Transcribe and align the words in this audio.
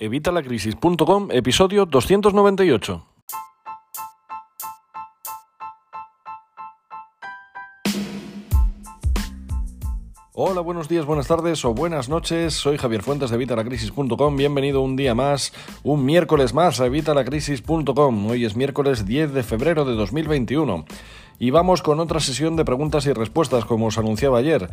Evitalacrisis.com, 0.00 1.32
episodio 1.32 1.84
298. 1.84 3.04
Hola, 10.34 10.60
buenos 10.60 10.88
días, 10.88 11.04
buenas 11.04 11.26
tardes 11.26 11.64
o 11.64 11.74
buenas 11.74 12.08
noches. 12.08 12.54
Soy 12.54 12.78
Javier 12.78 13.02
Fuentes 13.02 13.30
de 13.30 13.34
Evitalacrisis.com. 13.34 14.36
Bienvenido 14.36 14.82
un 14.82 14.94
día 14.94 15.16
más, 15.16 15.52
un 15.82 16.04
miércoles 16.04 16.54
más 16.54 16.80
a 16.80 16.86
Evitalacrisis.com. 16.86 18.26
Hoy 18.30 18.44
es 18.44 18.54
miércoles 18.54 19.04
10 19.04 19.32
de 19.32 19.42
febrero 19.42 19.84
de 19.84 19.96
2021. 19.96 20.84
Y 21.38 21.50
vamos 21.50 21.82
con 21.82 22.00
otra 22.00 22.20
sesión 22.20 22.56
de 22.56 22.64
preguntas 22.64 23.06
y 23.06 23.12
respuestas, 23.12 23.64
como 23.64 23.86
os 23.86 23.98
anunciaba 23.98 24.38
ayer. 24.38 24.68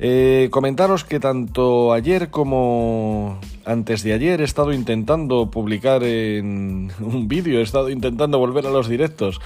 Eh, 0.00 0.48
comentaros 0.50 1.04
que 1.04 1.18
tanto 1.18 1.92
ayer 1.92 2.30
como 2.30 3.40
antes 3.64 4.04
de 4.04 4.12
ayer 4.12 4.40
he 4.40 4.44
estado 4.44 4.72
intentando 4.72 5.50
publicar 5.50 6.04
en 6.04 6.92
un 7.00 7.26
vídeo, 7.26 7.58
he 7.58 7.62
estado 7.62 7.90
intentando 7.90 8.38
volver 8.38 8.66
a 8.66 8.70
los 8.70 8.88
directos. 8.88 9.40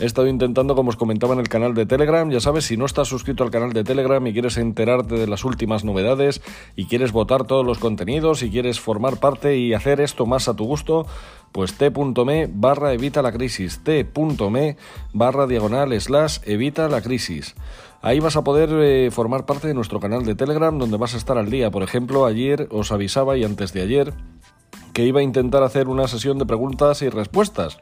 He 0.00 0.04
estado 0.04 0.28
intentando, 0.28 0.76
como 0.76 0.90
os 0.90 0.96
comentaba 0.96 1.34
en 1.34 1.40
el 1.40 1.48
canal 1.48 1.74
de 1.74 1.84
Telegram, 1.84 2.30
ya 2.30 2.38
sabes, 2.38 2.66
si 2.66 2.76
no 2.76 2.86
estás 2.86 3.08
suscrito 3.08 3.42
al 3.42 3.50
canal 3.50 3.72
de 3.72 3.82
Telegram 3.82 4.24
y 4.28 4.32
quieres 4.32 4.56
enterarte 4.56 5.16
de 5.16 5.26
las 5.26 5.44
últimas 5.44 5.82
novedades 5.82 6.40
y 6.76 6.84
quieres 6.84 7.10
votar 7.10 7.44
todos 7.44 7.66
los 7.66 7.78
contenidos 7.78 8.44
y 8.44 8.50
quieres 8.50 8.78
formar 8.78 9.16
parte 9.16 9.56
y 9.56 9.74
hacer 9.74 10.00
esto 10.00 10.24
más 10.24 10.46
a 10.46 10.54
tu 10.54 10.66
gusto, 10.66 11.06
pues 11.52 11.74
t.me 11.74 12.48
barra 12.52 12.92
evita 12.92 13.22
la 13.22 13.32
crisis, 13.32 13.80
t.me 13.82 14.76
barra 15.12 15.46
diagonal 15.46 16.00
slash 16.00 16.38
evita 16.44 16.88
la 16.88 17.00
crisis. 17.00 17.54
Ahí 18.00 18.20
vas 18.20 18.36
a 18.36 18.44
poder 18.44 18.70
eh, 18.72 19.10
formar 19.10 19.44
parte 19.44 19.66
de 19.66 19.74
nuestro 19.74 19.98
canal 19.98 20.24
de 20.24 20.34
Telegram 20.34 20.78
donde 20.78 20.98
vas 20.98 21.14
a 21.14 21.16
estar 21.16 21.36
al 21.36 21.50
día. 21.50 21.70
Por 21.70 21.82
ejemplo, 21.82 22.26
ayer 22.26 22.68
os 22.70 22.92
avisaba 22.92 23.36
y 23.36 23.44
antes 23.44 23.72
de 23.72 23.82
ayer 23.82 24.14
que 24.92 25.04
iba 25.04 25.20
a 25.20 25.24
intentar 25.24 25.62
hacer 25.62 25.88
una 25.88 26.08
sesión 26.08 26.38
de 26.38 26.46
preguntas 26.46 27.02
y 27.02 27.08
respuestas. 27.08 27.78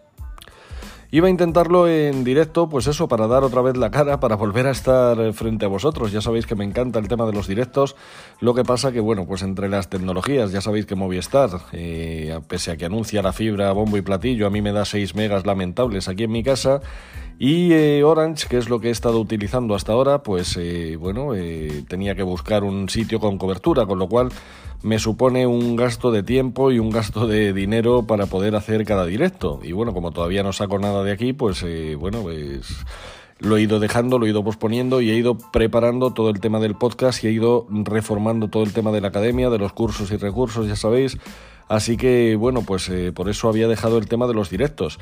Iba 1.13 1.29
a 1.29 1.31
intentarlo 1.31 1.89
en 1.89 2.25
directo, 2.25 2.69
pues 2.69 2.89
eso, 2.89 3.07
para 3.07 3.29
dar 3.29 3.45
otra 3.45 3.63
vez 3.63 3.77
la 3.77 3.91
cara, 3.91 4.19
para 4.21 4.35
volver 4.37 4.67
a 4.67 4.73
estar 4.73 5.33
frente 5.33 5.65
a 5.65 5.69
vosotros. 5.69 6.11
Ya 6.13 6.21
sabéis 6.21 6.47
que 6.47 6.55
me 6.55 6.65
encanta 6.65 6.99
el 6.99 7.09
tema 7.09 7.27
de 7.27 7.33
los 7.33 7.47
directos. 7.47 7.95
Lo 8.41 8.55
que 8.55 8.65
pasa 8.65 8.91
que, 8.93 9.01
bueno, 9.01 9.27
pues 9.27 9.43
entre 9.43 9.69
las 9.69 9.89
tecnologías, 9.89 10.51
ya 10.53 10.61
sabéis 10.61 10.87
que 10.87 10.97
Movistar, 10.97 11.51
eh, 11.73 12.39
pese 12.49 12.73
a 12.73 12.77
que 12.77 12.87
anuncia 12.87 13.23
la 13.23 13.33
fibra 13.33 13.73
bombo 13.73 13.97
y 13.97 14.03
platillo, 14.03 14.47
a 14.47 14.51
mí 14.51 14.63
me 14.63 14.73
da 14.73 14.85
6 14.85 15.15
megas 15.15 15.47
lamentables 15.47 16.09
aquí 16.09 16.25
en 16.25 16.33
mi 16.33 16.43
casa. 16.43 16.81
Y 17.39 17.73
eh, 17.73 18.03
Orange, 18.03 18.49
que 18.49 18.57
es 18.57 18.69
lo 18.69 18.81
que 18.81 18.89
he 18.89 18.91
estado 18.91 19.21
utilizando 19.21 19.75
hasta 19.75 19.93
ahora, 19.93 20.23
pues 20.23 20.57
eh, 20.59 20.97
bueno, 20.99 21.33
tenía 21.87 22.15
que 22.15 22.23
buscar 22.23 22.65
un 22.65 22.89
sitio 22.89 23.21
con 23.21 23.37
cobertura, 23.37 23.87
con 23.87 23.99
lo 23.99 24.09
cual 24.09 24.31
me 24.87 25.01
supone 25.01 25.49
un 25.49 25.75
gasto 25.75 26.13
de 26.13 26.23
tiempo 26.23 26.71
y 26.71 26.79
un 26.79 26.91
gasto 26.91 27.27
de 27.27 27.53
dinero 27.53 28.07
para 28.07 28.27
poder 28.27 28.55
hacer 28.55 28.85
cada 28.85 29.05
directo. 29.05 29.59
Y 29.65 29.73
bueno, 29.73 29.93
como 29.93 30.13
todavía 30.13 30.45
no 30.45 30.53
saco 30.53 30.79
nada 30.79 31.03
de 31.03 31.11
aquí, 31.11 31.33
pues 31.33 31.65
eh, 31.65 31.97
bueno, 31.97 32.23
pues 32.23 32.85
lo 33.41 33.57
he 33.57 33.63
ido 33.63 33.81
dejando, 33.81 34.21
lo 34.21 34.27
he 34.27 34.31
ido 34.31 34.45
posponiendo 34.45 35.01
y 35.01 35.11
he 35.11 35.17
ido 35.17 35.37
preparando 35.37 36.13
todo 36.13 36.31
el 36.31 36.39
tema 36.39 36.61
del 36.61 36.77
podcast 36.77 37.25
y 37.25 37.27
he 37.27 37.33
ido 37.33 37.67
reformando 37.69 38.47
todo 38.47 38.63
el 38.63 38.73
tema 38.73 38.93
de 38.93 39.01
la 39.01 39.09
academia, 39.09 39.51
de 39.51 39.59
los 39.59 39.73
cursos 39.73 40.13
y 40.13 40.19
recursos, 40.19 40.69
ya 40.69 40.77
sabéis. 40.77 41.19
Así 41.67 41.97
que 41.97 42.37
bueno, 42.37 42.63
pues 42.63 42.89
eh, 42.89 43.11
por 43.13 43.29
eso 43.29 43.49
había 43.49 43.67
dejado 43.67 43.99
el 43.99 44.07
tema 44.07 44.29
de 44.29 44.35
los 44.35 44.51
directos 44.51 45.01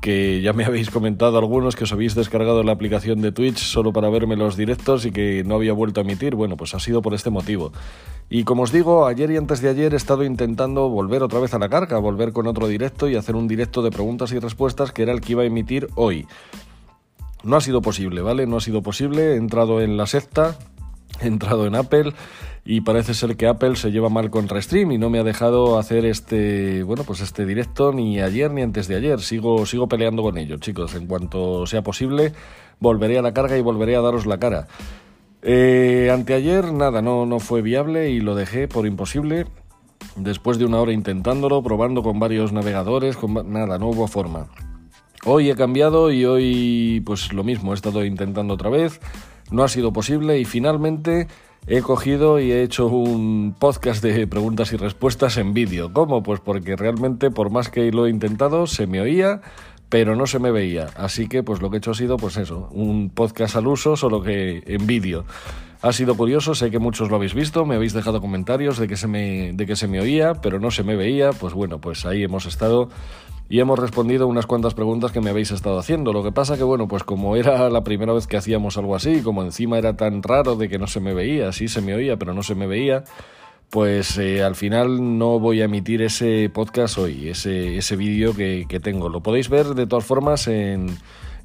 que 0.00 0.40
ya 0.40 0.52
me 0.52 0.64
habéis 0.64 0.90
comentado 0.90 1.38
algunos 1.38 1.76
que 1.76 1.84
os 1.84 1.92
habéis 1.92 2.14
descargado 2.14 2.62
la 2.62 2.72
aplicación 2.72 3.20
de 3.20 3.32
Twitch 3.32 3.58
solo 3.58 3.92
para 3.92 4.08
verme 4.08 4.36
los 4.36 4.56
directos 4.56 5.04
y 5.06 5.10
que 5.10 5.42
no 5.44 5.56
había 5.56 5.72
vuelto 5.72 6.00
a 6.00 6.04
emitir. 6.04 6.34
Bueno, 6.34 6.56
pues 6.56 6.74
ha 6.74 6.80
sido 6.80 7.02
por 7.02 7.14
este 7.14 7.30
motivo. 7.30 7.72
Y 8.28 8.44
como 8.44 8.62
os 8.62 8.72
digo, 8.72 9.06
ayer 9.06 9.30
y 9.30 9.36
antes 9.36 9.60
de 9.60 9.68
ayer 9.68 9.94
he 9.94 9.96
estado 9.96 10.24
intentando 10.24 10.88
volver 10.88 11.22
otra 11.22 11.40
vez 11.40 11.54
a 11.54 11.58
la 11.58 11.68
carga, 11.68 11.98
volver 11.98 12.32
con 12.32 12.46
otro 12.46 12.68
directo 12.68 13.08
y 13.08 13.16
hacer 13.16 13.36
un 13.36 13.48
directo 13.48 13.82
de 13.82 13.90
preguntas 13.90 14.32
y 14.32 14.38
respuestas 14.38 14.92
que 14.92 15.02
era 15.02 15.12
el 15.12 15.20
que 15.20 15.32
iba 15.32 15.42
a 15.42 15.46
emitir 15.46 15.88
hoy. 15.94 16.26
No 17.42 17.56
ha 17.56 17.60
sido 17.60 17.82
posible, 17.82 18.22
¿vale? 18.22 18.46
No 18.46 18.56
ha 18.56 18.60
sido 18.60 18.82
posible. 18.82 19.34
He 19.34 19.36
entrado 19.36 19.80
en 19.80 19.96
la 19.96 20.06
secta, 20.06 20.56
he 21.20 21.26
entrado 21.26 21.66
en 21.66 21.76
Apple 21.76 22.12
y 22.68 22.80
parece 22.80 23.14
ser 23.14 23.36
que 23.36 23.46
Apple 23.46 23.76
se 23.76 23.92
lleva 23.92 24.08
mal 24.08 24.28
con 24.28 24.48
Restream 24.48 24.90
y 24.90 24.98
no 24.98 25.08
me 25.08 25.20
ha 25.20 25.22
dejado 25.22 25.78
hacer 25.78 26.04
este, 26.04 26.82
bueno, 26.82 27.04
pues 27.04 27.20
este 27.20 27.46
directo 27.46 27.92
ni 27.92 28.20
ayer 28.20 28.50
ni 28.50 28.62
antes 28.62 28.88
de 28.88 28.96
ayer. 28.96 29.20
Sigo, 29.20 29.64
sigo 29.66 29.86
peleando 29.86 30.20
con 30.20 30.36
ellos, 30.36 30.58
chicos. 30.58 30.96
En 30.96 31.06
cuanto 31.06 31.64
sea 31.66 31.82
posible, 31.82 32.32
volveré 32.80 33.18
a 33.18 33.22
la 33.22 33.32
carga 33.32 33.56
y 33.56 33.60
volveré 33.60 33.94
a 33.94 34.00
daros 34.00 34.26
la 34.26 34.38
cara. 34.38 34.66
Eh, 35.42 36.10
anteayer, 36.12 36.72
nada, 36.72 37.02
no, 37.02 37.24
no 37.24 37.38
fue 37.38 37.62
viable 37.62 38.10
y 38.10 38.18
lo 38.18 38.34
dejé 38.34 38.66
por 38.66 38.84
imposible. 38.84 39.46
Después 40.16 40.58
de 40.58 40.64
una 40.64 40.80
hora 40.80 40.92
intentándolo, 40.92 41.62
probando 41.62 42.02
con 42.02 42.18
varios 42.18 42.52
navegadores, 42.52 43.16
con 43.16 43.52
nada, 43.52 43.78
no 43.78 43.90
hubo 43.90 44.08
forma. 44.08 44.48
Hoy 45.24 45.50
he 45.50 45.54
cambiado 45.54 46.10
y 46.10 46.24
hoy, 46.24 47.00
pues 47.06 47.32
lo 47.32 47.44
mismo, 47.44 47.70
he 47.70 47.74
estado 47.76 48.04
intentando 48.04 48.54
otra 48.54 48.70
vez. 48.70 49.00
No 49.52 49.62
ha 49.62 49.68
sido 49.68 49.92
posible 49.92 50.40
y 50.40 50.44
finalmente 50.44 51.28
he 51.66 51.82
cogido 51.82 52.38
y 52.38 52.52
he 52.52 52.62
hecho 52.62 52.86
un 52.86 53.54
podcast 53.58 54.02
de 54.02 54.26
preguntas 54.26 54.72
y 54.72 54.76
respuestas 54.76 55.36
en 55.36 55.52
vídeo. 55.52 55.92
¿Cómo? 55.92 56.22
Pues 56.22 56.40
porque 56.40 56.76
realmente 56.76 57.30
por 57.30 57.50
más 57.50 57.70
que 57.70 57.90
lo 57.90 58.06
he 58.06 58.10
intentado 58.10 58.66
se 58.66 58.86
me 58.86 59.00
oía, 59.00 59.40
pero 59.88 60.14
no 60.14 60.26
se 60.26 60.38
me 60.38 60.52
veía. 60.52 60.86
Así 60.96 61.28
que 61.28 61.42
pues 61.42 61.60
lo 61.60 61.70
que 61.70 61.76
he 61.76 61.78
hecho 61.78 61.90
ha 61.90 61.94
sido 61.94 62.16
pues 62.16 62.36
eso, 62.36 62.68
un 62.72 63.10
podcast 63.10 63.56
al 63.56 63.66
uso, 63.66 63.96
solo 63.96 64.22
que 64.22 64.62
en 64.66 64.86
vídeo. 64.86 65.24
Ha 65.82 65.92
sido 65.92 66.16
curioso, 66.16 66.54
sé 66.54 66.70
que 66.70 66.78
muchos 66.78 67.10
lo 67.10 67.16
habéis 67.16 67.34
visto, 67.34 67.66
me 67.66 67.74
habéis 67.74 67.92
dejado 67.92 68.20
comentarios 68.20 68.78
de 68.78 68.88
que 68.88 68.96
se 68.96 69.08
me, 69.08 69.52
de 69.52 69.66
que 69.66 69.76
se 69.76 69.88
me 69.88 70.00
oía, 70.00 70.34
pero 70.34 70.58
no 70.58 70.70
se 70.70 70.84
me 70.84 70.96
veía. 70.96 71.32
Pues 71.32 71.52
bueno, 71.52 71.80
pues 71.80 72.06
ahí 72.06 72.22
hemos 72.22 72.46
estado 72.46 72.88
y 73.48 73.60
hemos 73.60 73.78
respondido 73.78 74.26
unas 74.26 74.46
cuantas 74.46 74.74
preguntas 74.74 75.12
que 75.12 75.20
me 75.20 75.30
habéis 75.30 75.50
estado 75.50 75.78
haciendo. 75.78 76.12
Lo 76.12 76.22
que 76.22 76.32
pasa 76.32 76.56
que, 76.56 76.64
bueno, 76.64 76.88
pues 76.88 77.04
como 77.04 77.36
era 77.36 77.70
la 77.70 77.84
primera 77.84 78.12
vez 78.12 78.26
que 78.26 78.36
hacíamos 78.36 78.76
algo 78.76 78.96
así, 78.96 79.22
como 79.22 79.42
encima 79.42 79.78
era 79.78 79.96
tan 79.96 80.22
raro 80.22 80.56
de 80.56 80.68
que 80.68 80.78
no 80.78 80.86
se 80.86 81.00
me 81.00 81.14
veía, 81.14 81.52
sí 81.52 81.68
se 81.68 81.80
me 81.80 81.94
oía, 81.94 82.16
pero 82.16 82.34
no 82.34 82.42
se 82.42 82.54
me 82.54 82.66
veía, 82.66 83.04
pues 83.70 84.18
eh, 84.18 84.42
al 84.42 84.54
final 84.54 85.18
no 85.18 85.38
voy 85.38 85.60
a 85.60 85.66
emitir 85.66 86.02
ese 86.02 86.50
podcast 86.52 86.98
hoy, 86.98 87.28
ese, 87.28 87.76
ese 87.76 87.96
vídeo 87.96 88.34
que, 88.34 88.66
que 88.68 88.80
tengo. 88.80 89.08
Lo 89.08 89.22
podéis 89.22 89.48
ver 89.48 89.66
de 89.66 89.86
todas 89.86 90.04
formas 90.04 90.48
en 90.48 90.96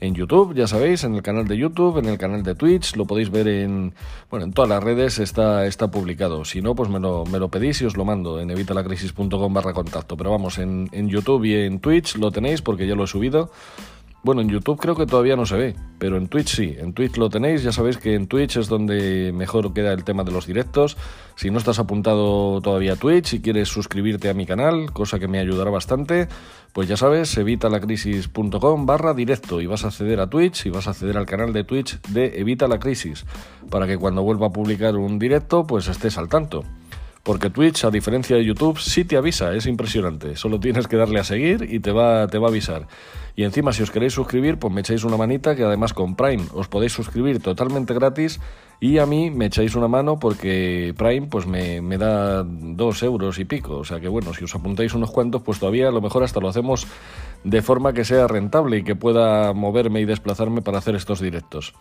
en 0.01 0.16
YouTube, 0.16 0.56
ya 0.56 0.66
sabéis, 0.66 1.03
en 1.03 1.13
el 1.13 1.22
canal 1.22 1.47
de 1.47 1.56
YouTube, 1.56 2.00
en 2.00 2.06
el 2.06 2.17
canal 2.17 2.41
de 2.41 2.56
Twitch, 2.56 2.95
lo 2.95 3.06
podéis 3.06 3.29
ver 3.29 3.47
en, 3.47 3.94
bueno, 4.31 4.45
en 4.45 4.51
todas 4.51 4.67
las 4.67 4.84
redes 4.84 5.19
está, 5.19 5.67
está 5.67 5.91
publicado. 5.91 6.44
Si 6.44 6.59
no, 6.59 6.73
pues 6.73 6.89
me 6.89 7.00
lo, 7.00 7.23
me 7.25 7.38
lo 7.38 7.50
pedís 7.50 7.81
y 7.81 7.85
os 7.85 7.95
lo 7.95 8.03
mando 8.03 8.41
en 8.41 8.50
evitalacrisis.com 8.50 9.53
barra 9.53 9.73
contacto. 9.73 10.17
Pero 10.17 10.31
vamos, 10.31 10.57
en, 10.57 10.89
en 10.91 11.07
YouTube 11.07 11.45
y 11.45 11.53
en 11.53 11.79
Twitch 11.79 12.17
lo 12.17 12.31
tenéis 12.31 12.63
porque 12.63 12.88
ya 12.88 12.95
lo 12.95 13.03
he 13.03 13.07
subido. 13.07 13.51
Bueno, 14.24 14.42
en 14.42 14.50
YouTube 14.50 14.80
creo 14.80 14.96
que 14.96 15.08
todavía 15.08 15.36
no 15.36 15.48
se 15.48 15.58
ve, 15.58 15.76
pero 15.98 16.18
en 16.18 16.28
Twitch 16.28 16.56
sí. 16.56 16.76
En 16.78 16.94
Twitch 16.94 17.18
lo 17.18 17.30
tenéis, 17.30 17.64
ya 17.64 17.72
sabéis 17.72 17.98
que 17.98 18.14
en 18.14 18.28
Twitch 18.28 18.58
es 18.58 18.68
donde 18.68 19.32
mejor 19.34 19.74
queda 19.74 19.94
el 19.94 20.04
tema 20.04 20.24
de 20.24 20.32
los 20.32 20.46
directos. 20.46 20.96
Si 21.36 21.50
no 21.50 21.58
estás 21.58 21.80
apuntado 21.80 22.62
todavía 22.62 22.94
a 22.94 22.96
Twitch 22.98 23.34
y 23.34 23.42
quieres 23.42 23.70
suscribirte 23.70 24.30
a 24.30 24.36
mi 24.36 24.46
canal, 24.46 24.92
cosa 24.94 25.18
que 25.18 25.28
me 25.28 25.40
ayudará 25.40 25.72
bastante, 25.72 26.28
pues 26.72 26.88
ya 26.88 26.98
sabes, 26.98 27.36
evitalacrisis.com 27.36 28.86
barra 28.86 29.16
directo 29.16 29.60
y 29.60 29.66
vas 29.66 29.86
a 29.86 29.88
acceder 29.88 30.20
a 30.20 30.30
Twitch 30.30 30.68
y 30.68 30.70
vas 30.70 30.88
a 30.88 30.92
acceder 30.92 31.18
al 31.18 31.26
canal 31.26 31.52
de 31.52 31.64
Twitch 31.64 32.00
de 32.10 32.40
Evita 32.40 32.68
la 32.68 32.78
Crisis, 32.78 33.26
para 33.72 33.88
que 33.88 33.98
cuando 33.98 34.22
vuelva 34.22 34.48
a 34.48 34.52
publicar 34.52 34.98
un 34.98 35.18
directo, 35.18 35.66
pues 35.66 35.88
estés 35.88 36.20
al 36.20 36.30
tanto. 36.30 36.64
Porque 37.24 37.50
Twitch, 37.50 37.86
a 37.86 37.92
diferencia 37.92 38.36
de 38.36 38.46
YouTube, 38.46 38.80
sí 38.80 39.04
te 39.04 39.18
avisa, 39.18 39.54
es 39.54 39.68
impresionante. 39.68 40.36
Solo 40.36 40.60
tienes 40.60 40.88
que 40.88 40.98
darle 40.98 41.20
a 41.20 41.24
seguir 41.24 41.68
y 41.70 41.80
te 41.80 41.92
va, 41.92 42.28
te 42.28 42.40
va 42.40 42.48
a 42.48 42.50
avisar. 42.50 42.88
Y 43.36 43.44
encima, 43.44 43.74
si 43.74 43.84
os 43.84 43.92
queréis 43.92 44.14
suscribir, 44.14 44.58
pues 44.58 44.74
me 44.74 44.81
echáis 44.81 45.03
una 45.03 45.18
manita, 45.18 45.56
que 45.56 45.64
además 45.64 45.94
con 45.94 46.16
Prime 46.16 46.44
os 46.53 46.68
podéis 46.68 46.92
suscribir 46.92 47.42
totalmente 47.42 47.94
gratis. 47.94 48.40
Y 48.80 48.97
a 48.97 49.06
mí 49.06 49.30
me 49.30 49.46
echáis 49.46 49.75
una 49.75 49.88
mano 49.88 50.19
porque 50.19 50.94
Prime 50.97 51.28
pues 51.28 51.46
me, 51.46 51.81
me 51.81 52.00
da 52.00 52.44
dos 52.44 53.03
euros 53.03 53.38
y 53.38 53.46
pico. 53.46 53.78
O 53.78 53.86
sea 53.86 54.00
que 54.00 54.08
bueno, 54.08 54.34
si 54.34 54.44
os 54.44 54.56
apuntáis 54.56 54.94
unos 54.96 55.12
cuantos, 55.12 55.44
pues 55.44 55.60
todavía 55.60 55.88
a 55.88 55.92
lo 55.92 56.01
mejor 56.01 56.24
hasta 56.24 56.39
lo 56.39 56.50
hacemos 56.50 56.88
de 57.44 57.62
forma 57.62 57.94
que 57.94 58.04
sea 58.04 58.28
rentable 58.28 58.78
y 58.78 58.83
que 58.83 58.95
pueda 58.95 59.54
moverme 59.54 60.01
y 60.01 60.06
desplazarme 60.06 60.62
para 60.62 60.80
hacer 60.80 60.95
estos 60.95 61.19
directos. 61.19 61.74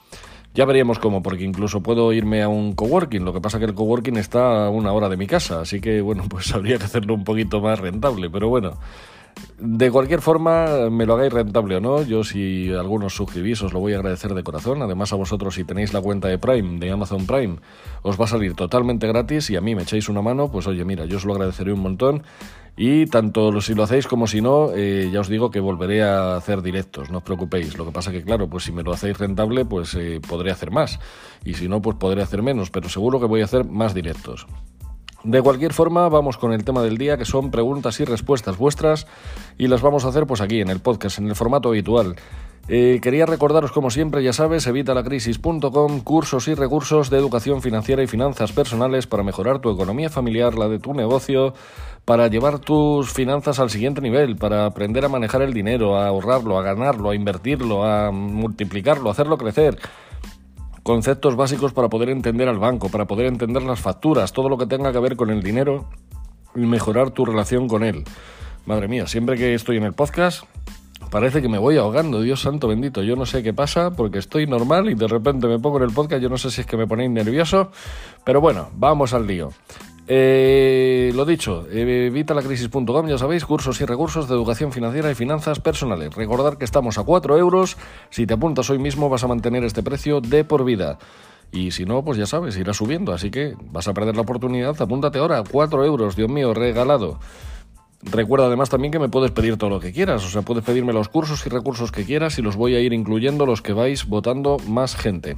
Ya 0.52 0.64
veríamos 0.64 0.98
cómo, 0.98 1.22
porque 1.22 1.44
incluso 1.44 1.80
puedo 1.80 2.12
irme 2.12 2.42
a 2.42 2.48
un 2.48 2.74
coworking. 2.74 3.24
Lo 3.24 3.32
que 3.32 3.40
pasa 3.40 3.60
que 3.60 3.66
el 3.66 3.74
coworking 3.74 4.16
está 4.16 4.66
a 4.66 4.70
una 4.70 4.92
hora 4.92 5.08
de 5.08 5.16
mi 5.16 5.26
casa, 5.26 5.60
así 5.60 5.80
que 5.80 6.00
bueno, 6.00 6.24
pues 6.28 6.52
habría 6.52 6.76
que 6.78 6.84
hacerlo 6.84 7.14
un 7.14 7.24
poquito 7.24 7.60
más 7.60 7.78
rentable. 7.78 8.28
Pero 8.30 8.48
bueno, 8.48 8.76
de 9.58 9.90
cualquier 9.90 10.20
forma, 10.22 10.90
me 10.90 11.04
lo 11.04 11.14
hagáis 11.14 11.32
rentable 11.32 11.76
o 11.76 11.80
no, 11.80 12.02
yo 12.02 12.24
si 12.24 12.72
algunos 12.72 13.14
suscribís 13.14 13.62
os 13.62 13.72
lo 13.72 13.80
voy 13.80 13.92
a 13.92 13.96
agradecer 13.96 14.34
de 14.34 14.42
corazón. 14.42 14.82
Además 14.82 15.12
a 15.12 15.16
vosotros 15.16 15.54
si 15.54 15.64
tenéis 15.64 15.92
la 15.92 16.00
cuenta 16.00 16.28
de 16.28 16.38
Prime, 16.38 16.78
de 16.78 16.90
Amazon 16.90 17.26
Prime, 17.26 17.56
os 18.02 18.18
va 18.18 18.24
a 18.24 18.28
salir 18.28 18.54
totalmente 18.54 19.06
gratis 19.06 19.50
y 19.50 19.56
a 19.56 19.60
mí 19.60 19.74
me 19.74 19.82
echáis 19.82 20.08
una 20.08 20.22
mano, 20.22 20.50
pues 20.50 20.66
oye, 20.66 20.84
mira, 20.84 21.04
yo 21.04 21.18
os 21.18 21.24
lo 21.24 21.34
agradeceré 21.34 21.72
un 21.72 21.80
montón. 21.80 22.22
Y 22.76 23.04
tanto 23.06 23.60
si 23.60 23.74
lo 23.74 23.82
hacéis 23.82 24.06
como 24.06 24.26
si 24.26 24.40
no, 24.40 24.70
eh, 24.74 25.10
ya 25.12 25.20
os 25.20 25.28
digo 25.28 25.50
que 25.50 25.60
volveré 25.60 26.02
a 26.02 26.36
hacer 26.36 26.62
directos, 26.62 27.10
no 27.10 27.18
os 27.18 27.24
preocupéis. 27.24 27.76
Lo 27.76 27.84
que 27.84 27.92
pasa 27.92 28.10
que, 28.10 28.22
claro, 28.22 28.48
pues 28.48 28.64
si 28.64 28.72
me 28.72 28.82
lo 28.82 28.92
hacéis 28.92 29.18
rentable, 29.18 29.66
pues 29.66 29.94
eh, 29.94 30.20
podré 30.26 30.50
hacer 30.50 30.70
más. 30.70 30.98
Y 31.44 31.54
si 31.54 31.68
no, 31.68 31.82
pues 31.82 31.96
podré 31.96 32.22
hacer 32.22 32.42
menos, 32.42 32.70
pero 32.70 32.88
seguro 32.88 33.20
que 33.20 33.26
voy 33.26 33.42
a 33.42 33.44
hacer 33.44 33.64
más 33.64 33.92
directos. 33.92 34.46
De 35.22 35.42
cualquier 35.42 35.74
forma, 35.74 36.08
vamos 36.08 36.38
con 36.38 36.52
el 36.52 36.64
tema 36.64 36.82
del 36.82 36.96
día, 36.96 37.18
que 37.18 37.26
son 37.26 37.50
preguntas 37.50 38.00
y 38.00 38.04
respuestas 38.04 38.56
vuestras, 38.56 39.06
y 39.58 39.66
las 39.66 39.82
vamos 39.82 40.04
a 40.04 40.08
hacer 40.08 40.26
pues 40.26 40.40
aquí, 40.40 40.60
en 40.60 40.70
el 40.70 40.80
podcast, 40.80 41.18
en 41.18 41.28
el 41.28 41.36
formato 41.36 41.68
habitual. 41.68 42.16
Eh, 42.68 43.00
quería 43.02 43.26
recordaros, 43.26 43.72
como 43.72 43.90
siempre, 43.90 44.22
ya 44.22 44.32
sabes, 44.32 44.66
evitalacrisis.com, 44.66 46.00
cursos 46.00 46.48
y 46.48 46.54
recursos 46.54 47.10
de 47.10 47.18
educación 47.18 47.60
financiera 47.60 48.02
y 48.02 48.06
finanzas 48.06 48.52
personales 48.52 49.06
para 49.06 49.22
mejorar 49.22 49.58
tu 49.58 49.70
economía 49.70 50.08
familiar, 50.08 50.54
la 50.56 50.68
de 50.68 50.78
tu 50.78 50.94
negocio, 50.94 51.52
para 52.04 52.28
llevar 52.28 52.60
tus 52.60 53.12
finanzas 53.12 53.58
al 53.58 53.70
siguiente 53.70 54.00
nivel, 54.00 54.36
para 54.36 54.66
aprender 54.66 55.04
a 55.04 55.08
manejar 55.08 55.42
el 55.42 55.52
dinero, 55.52 55.98
a 55.98 56.06
ahorrarlo, 56.06 56.58
a 56.58 56.62
ganarlo, 56.62 57.10
a 57.10 57.14
invertirlo, 57.14 57.84
a 57.84 58.10
multiplicarlo, 58.10 59.08
a 59.08 59.12
hacerlo 59.12 59.36
crecer 59.36 59.76
conceptos 60.82 61.36
básicos 61.36 61.72
para 61.72 61.88
poder 61.88 62.10
entender 62.10 62.48
al 62.48 62.58
banco, 62.58 62.88
para 62.88 63.06
poder 63.06 63.26
entender 63.26 63.62
las 63.62 63.80
facturas, 63.80 64.32
todo 64.32 64.48
lo 64.48 64.58
que 64.58 64.66
tenga 64.66 64.92
que 64.92 64.98
ver 64.98 65.16
con 65.16 65.30
el 65.30 65.42
dinero 65.42 65.86
y 66.54 66.60
mejorar 66.60 67.10
tu 67.10 67.24
relación 67.24 67.68
con 67.68 67.84
él. 67.84 68.04
Madre 68.66 68.88
mía, 68.88 69.06
siempre 69.06 69.36
que 69.36 69.54
estoy 69.54 69.76
en 69.76 69.84
el 69.84 69.92
podcast 69.92 70.44
parece 71.10 71.42
que 71.42 71.48
me 71.48 71.58
voy 71.58 71.76
ahogando, 71.76 72.22
Dios 72.22 72.40
santo 72.40 72.68
bendito. 72.68 73.02
Yo 73.02 73.16
no 73.16 73.26
sé 73.26 73.42
qué 73.42 73.52
pasa 73.52 73.90
porque 73.90 74.18
estoy 74.18 74.46
normal 74.46 74.88
y 74.90 74.94
de 74.94 75.08
repente 75.08 75.46
me 75.46 75.58
pongo 75.58 75.78
en 75.78 75.84
el 75.84 75.90
podcast. 75.90 76.22
Yo 76.22 76.28
no 76.28 76.38
sé 76.38 76.50
si 76.50 76.62
es 76.62 76.66
que 76.66 76.76
me 76.76 76.86
ponéis 76.86 77.10
nervioso, 77.10 77.72
pero 78.24 78.40
bueno, 78.40 78.70
vamos 78.74 79.12
al 79.12 79.26
lío. 79.26 79.50
Eh, 80.12 81.12
lo 81.14 81.24
dicho, 81.24 81.68
evitalacrisis.com, 81.70 83.06
ya 83.06 83.16
sabéis, 83.16 83.44
cursos 83.44 83.80
y 83.80 83.84
recursos 83.84 84.28
de 84.28 84.34
educación 84.34 84.72
financiera 84.72 85.08
y 85.08 85.14
finanzas 85.14 85.60
personales. 85.60 86.12
Recordar 86.16 86.58
que 86.58 86.64
estamos 86.64 86.98
a 86.98 87.04
4 87.04 87.38
euros. 87.38 87.76
Si 88.10 88.26
te 88.26 88.34
apuntas 88.34 88.68
hoy 88.70 88.80
mismo 88.80 89.08
vas 89.08 89.22
a 89.22 89.28
mantener 89.28 89.62
este 89.62 89.84
precio 89.84 90.20
de 90.20 90.42
por 90.42 90.64
vida. 90.64 90.98
Y 91.52 91.70
si 91.70 91.84
no, 91.84 92.04
pues 92.04 92.18
ya 92.18 92.26
sabes, 92.26 92.56
irá 92.56 92.74
subiendo. 92.74 93.12
Así 93.12 93.30
que 93.30 93.54
vas 93.70 93.86
a 93.86 93.94
perder 93.94 94.16
la 94.16 94.22
oportunidad. 94.22 94.74
Apúntate 94.82 95.20
ahora, 95.20 95.44
4 95.48 95.84
euros, 95.84 96.16
Dios 96.16 96.28
mío, 96.28 96.54
regalado. 96.54 97.20
Recuerda 98.02 98.46
además 98.46 98.68
también 98.68 98.90
que 98.90 98.98
me 98.98 99.08
puedes 99.08 99.30
pedir 99.30 99.58
todo 99.58 99.70
lo 99.70 99.78
que 99.78 99.92
quieras, 99.92 100.24
o 100.24 100.30
sea, 100.30 100.40
puedes 100.40 100.64
pedirme 100.64 100.94
los 100.94 101.10
cursos 101.10 101.44
y 101.44 101.50
recursos 101.50 101.92
que 101.92 102.06
quieras 102.06 102.38
y 102.38 102.42
los 102.42 102.56
voy 102.56 102.74
a 102.74 102.80
ir 102.80 102.94
incluyendo 102.94 103.44
los 103.44 103.60
que 103.60 103.74
vais 103.74 104.06
votando 104.06 104.56
más 104.66 104.96
gente. 104.96 105.36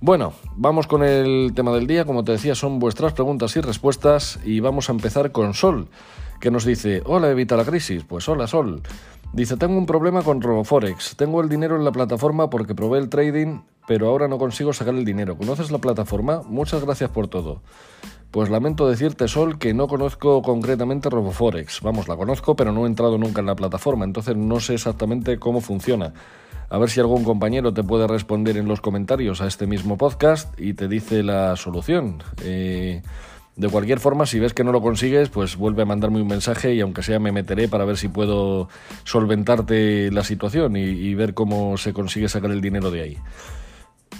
Bueno, 0.00 0.32
vamos 0.54 0.86
con 0.86 1.02
el 1.02 1.52
tema 1.56 1.72
del 1.72 1.88
día. 1.88 2.04
Como 2.04 2.22
te 2.22 2.30
decía, 2.30 2.54
son 2.54 2.78
vuestras 2.78 3.14
preguntas 3.14 3.56
y 3.56 3.60
respuestas. 3.60 4.38
Y 4.44 4.60
vamos 4.60 4.88
a 4.88 4.92
empezar 4.92 5.32
con 5.32 5.54
Sol, 5.54 5.88
que 6.40 6.52
nos 6.52 6.64
dice: 6.64 7.02
Hola, 7.04 7.30
evita 7.30 7.56
la 7.56 7.64
crisis. 7.64 8.04
Pues 8.04 8.28
hola, 8.28 8.46
Sol. 8.46 8.80
Dice: 9.32 9.56
Tengo 9.56 9.76
un 9.76 9.86
problema 9.86 10.22
con 10.22 10.40
RoboForex. 10.40 11.16
Tengo 11.16 11.40
el 11.40 11.48
dinero 11.48 11.74
en 11.74 11.84
la 11.84 11.90
plataforma 11.90 12.48
porque 12.48 12.76
probé 12.76 13.00
el 13.00 13.08
trading, 13.08 13.62
pero 13.88 14.06
ahora 14.08 14.28
no 14.28 14.38
consigo 14.38 14.72
sacar 14.72 14.94
el 14.94 15.04
dinero. 15.04 15.36
¿Conoces 15.36 15.72
la 15.72 15.78
plataforma? 15.78 16.42
Muchas 16.46 16.84
gracias 16.84 17.10
por 17.10 17.26
todo. 17.26 17.60
Pues 18.30 18.50
lamento 18.50 18.88
decirte, 18.88 19.26
Sol, 19.26 19.58
que 19.58 19.72
no 19.72 19.88
conozco 19.88 20.42
concretamente 20.42 21.08
RoboForex. 21.08 21.80
Vamos, 21.80 22.08
la 22.08 22.16
conozco, 22.16 22.56
pero 22.56 22.72
no 22.72 22.84
he 22.84 22.86
entrado 22.86 23.16
nunca 23.16 23.40
en 23.40 23.46
la 23.46 23.56
plataforma, 23.56 24.04
entonces 24.04 24.36
no 24.36 24.60
sé 24.60 24.74
exactamente 24.74 25.38
cómo 25.38 25.60
funciona. 25.62 26.12
A 26.70 26.76
ver 26.76 26.90
si 26.90 27.00
algún 27.00 27.24
compañero 27.24 27.72
te 27.72 27.82
puede 27.82 28.06
responder 28.06 28.58
en 28.58 28.68
los 28.68 28.82
comentarios 28.82 29.40
a 29.40 29.46
este 29.46 29.66
mismo 29.66 29.96
podcast 29.96 30.58
y 30.60 30.74
te 30.74 30.88
dice 30.88 31.22
la 31.22 31.56
solución. 31.56 32.22
Eh, 32.42 33.00
de 33.58 33.68
cualquier 33.68 33.98
forma, 33.98 34.24
si 34.24 34.38
ves 34.38 34.54
que 34.54 34.62
no 34.62 34.70
lo 34.70 34.80
consigues, 34.80 35.30
pues 35.30 35.56
vuelve 35.56 35.82
a 35.82 35.84
mandarme 35.84 36.20
un 36.20 36.28
mensaje 36.28 36.74
y 36.74 36.80
aunque 36.80 37.02
sea 37.02 37.18
me 37.18 37.32
meteré 37.32 37.66
para 37.66 37.84
ver 37.84 37.96
si 37.96 38.06
puedo 38.06 38.68
solventarte 39.02 40.12
la 40.12 40.22
situación 40.22 40.76
y, 40.76 41.14
ver 41.14 41.34
cómo 41.34 41.76
se 41.76 41.92
consigue 41.92 42.28
sacar 42.28 42.52
el 42.52 42.60
dinero 42.60 42.92
de 42.92 43.02
ahí. 43.02 43.18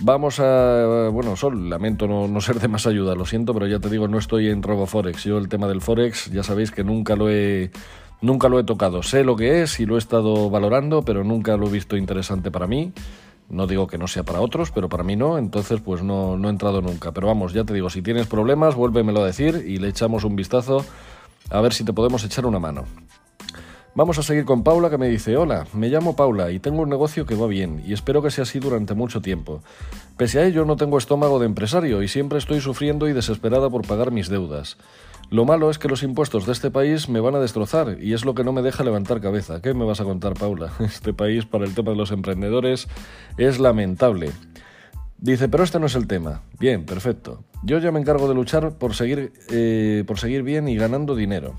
Vamos 0.00 0.38
a. 0.40 1.08
Bueno, 1.12 1.36
Sol, 1.36 1.68
lamento 1.68 2.06
no, 2.06 2.40
ser 2.40 2.60
de 2.60 2.68
más 2.68 2.86
ayuda, 2.86 3.14
lo 3.14 3.26
siento, 3.26 3.52
pero 3.52 3.66
ya 3.66 3.80
te 3.80 3.88
digo, 3.88 4.06
no 4.08 4.18
estoy 4.18 4.48
en 4.48 4.62
RoboForex. 4.62 5.24
Yo 5.24 5.38
el 5.38 5.48
tema 5.48 5.66
del 5.66 5.80
Forex, 5.80 6.30
ya 6.30 6.42
sabéis 6.42 6.70
que 6.70 6.84
nunca 6.84 7.16
lo 7.16 7.28
he 7.28 7.70
Nunca 8.20 8.48
lo 8.48 8.58
he 8.58 8.64
tocado, 8.64 9.02
sé 9.04 9.22
lo 9.22 9.36
que 9.36 9.62
es 9.62 9.78
y 9.78 9.86
lo 9.86 9.94
he 9.94 9.98
estado 9.98 10.50
valorando, 10.50 11.02
pero 11.02 11.22
nunca 11.22 11.56
lo 11.56 11.68
he 11.68 11.70
visto 11.70 11.96
interesante 11.96 12.50
para 12.50 12.66
mí. 12.66 12.92
No 13.48 13.66
digo 13.66 13.86
que 13.86 13.96
no 13.96 14.08
sea 14.08 14.24
para 14.24 14.40
otros, 14.40 14.72
pero 14.72 14.88
para 14.88 15.04
mí 15.04 15.14
no, 15.14 15.38
entonces 15.38 15.80
pues 15.80 16.02
no, 16.02 16.36
no 16.36 16.48
he 16.48 16.50
entrado 16.50 16.82
nunca. 16.82 17.12
Pero 17.12 17.28
vamos, 17.28 17.52
ya 17.52 17.64
te 17.64 17.72
digo, 17.74 17.90
si 17.90 18.02
tienes 18.02 18.26
problemas, 18.26 18.74
vuélvemelo 18.74 19.22
a 19.22 19.26
decir 19.26 19.64
y 19.66 19.78
le 19.78 19.88
echamos 19.88 20.24
un 20.24 20.34
vistazo 20.34 20.84
a 21.50 21.60
ver 21.60 21.72
si 21.72 21.84
te 21.84 21.92
podemos 21.92 22.24
echar 22.24 22.44
una 22.44 22.58
mano. 22.58 22.84
Vamos 23.98 24.16
a 24.16 24.22
seguir 24.22 24.44
con 24.44 24.62
Paula 24.62 24.90
que 24.90 24.96
me 24.96 25.08
dice, 25.08 25.36
hola, 25.36 25.66
me 25.72 25.88
llamo 25.88 26.14
Paula 26.14 26.52
y 26.52 26.60
tengo 26.60 26.82
un 26.82 26.88
negocio 26.88 27.26
que 27.26 27.34
va 27.34 27.48
bien 27.48 27.82
y 27.84 27.92
espero 27.92 28.22
que 28.22 28.30
sea 28.30 28.42
así 28.42 28.60
durante 28.60 28.94
mucho 28.94 29.20
tiempo. 29.20 29.60
Pese 30.16 30.38
a 30.38 30.46
ello 30.46 30.64
no 30.64 30.76
tengo 30.76 30.98
estómago 30.98 31.40
de 31.40 31.46
empresario 31.46 32.00
y 32.00 32.06
siempre 32.06 32.38
estoy 32.38 32.60
sufriendo 32.60 33.08
y 33.08 33.12
desesperada 33.12 33.68
por 33.68 33.84
pagar 33.84 34.12
mis 34.12 34.28
deudas. 34.28 34.76
Lo 35.30 35.44
malo 35.44 35.68
es 35.68 35.80
que 35.80 35.88
los 35.88 36.04
impuestos 36.04 36.46
de 36.46 36.52
este 36.52 36.70
país 36.70 37.08
me 37.08 37.18
van 37.18 37.34
a 37.34 37.40
destrozar 37.40 37.96
y 38.00 38.12
es 38.12 38.24
lo 38.24 38.36
que 38.36 38.44
no 38.44 38.52
me 38.52 38.62
deja 38.62 38.84
levantar 38.84 39.20
cabeza. 39.20 39.60
¿Qué 39.60 39.74
me 39.74 39.84
vas 39.84 40.00
a 40.00 40.04
contar, 40.04 40.34
Paula? 40.34 40.70
Este 40.78 41.12
país 41.12 41.44
para 41.44 41.64
el 41.64 41.74
tema 41.74 41.90
de 41.90 41.96
los 41.96 42.12
emprendedores 42.12 42.86
es 43.36 43.58
lamentable. 43.58 44.30
Dice, 45.16 45.48
pero 45.48 45.64
este 45.64 45.80
no 45.80 45.86
es 45.86 45.96
el 45.96 46.06
tema. 46.06 46.42
Bien, 46.60 46.86
perfecto. 46.86 47.42
Yo 47.64 47.80
ya 47.80 47.90
me 47.90 47.98
encargo 47.98 48.28
de 48.28 48.36
luchar 48.36 48.78
por 48.78 48.94
seguir, 48.94 49.32
eh, 49.50 50.04
por 50.06 50.20
seguir 50.20 50.44
bien 50.44 50.68
y 50.68 50.76
ganando 50.76 51.16
dinero. 51.16 51.56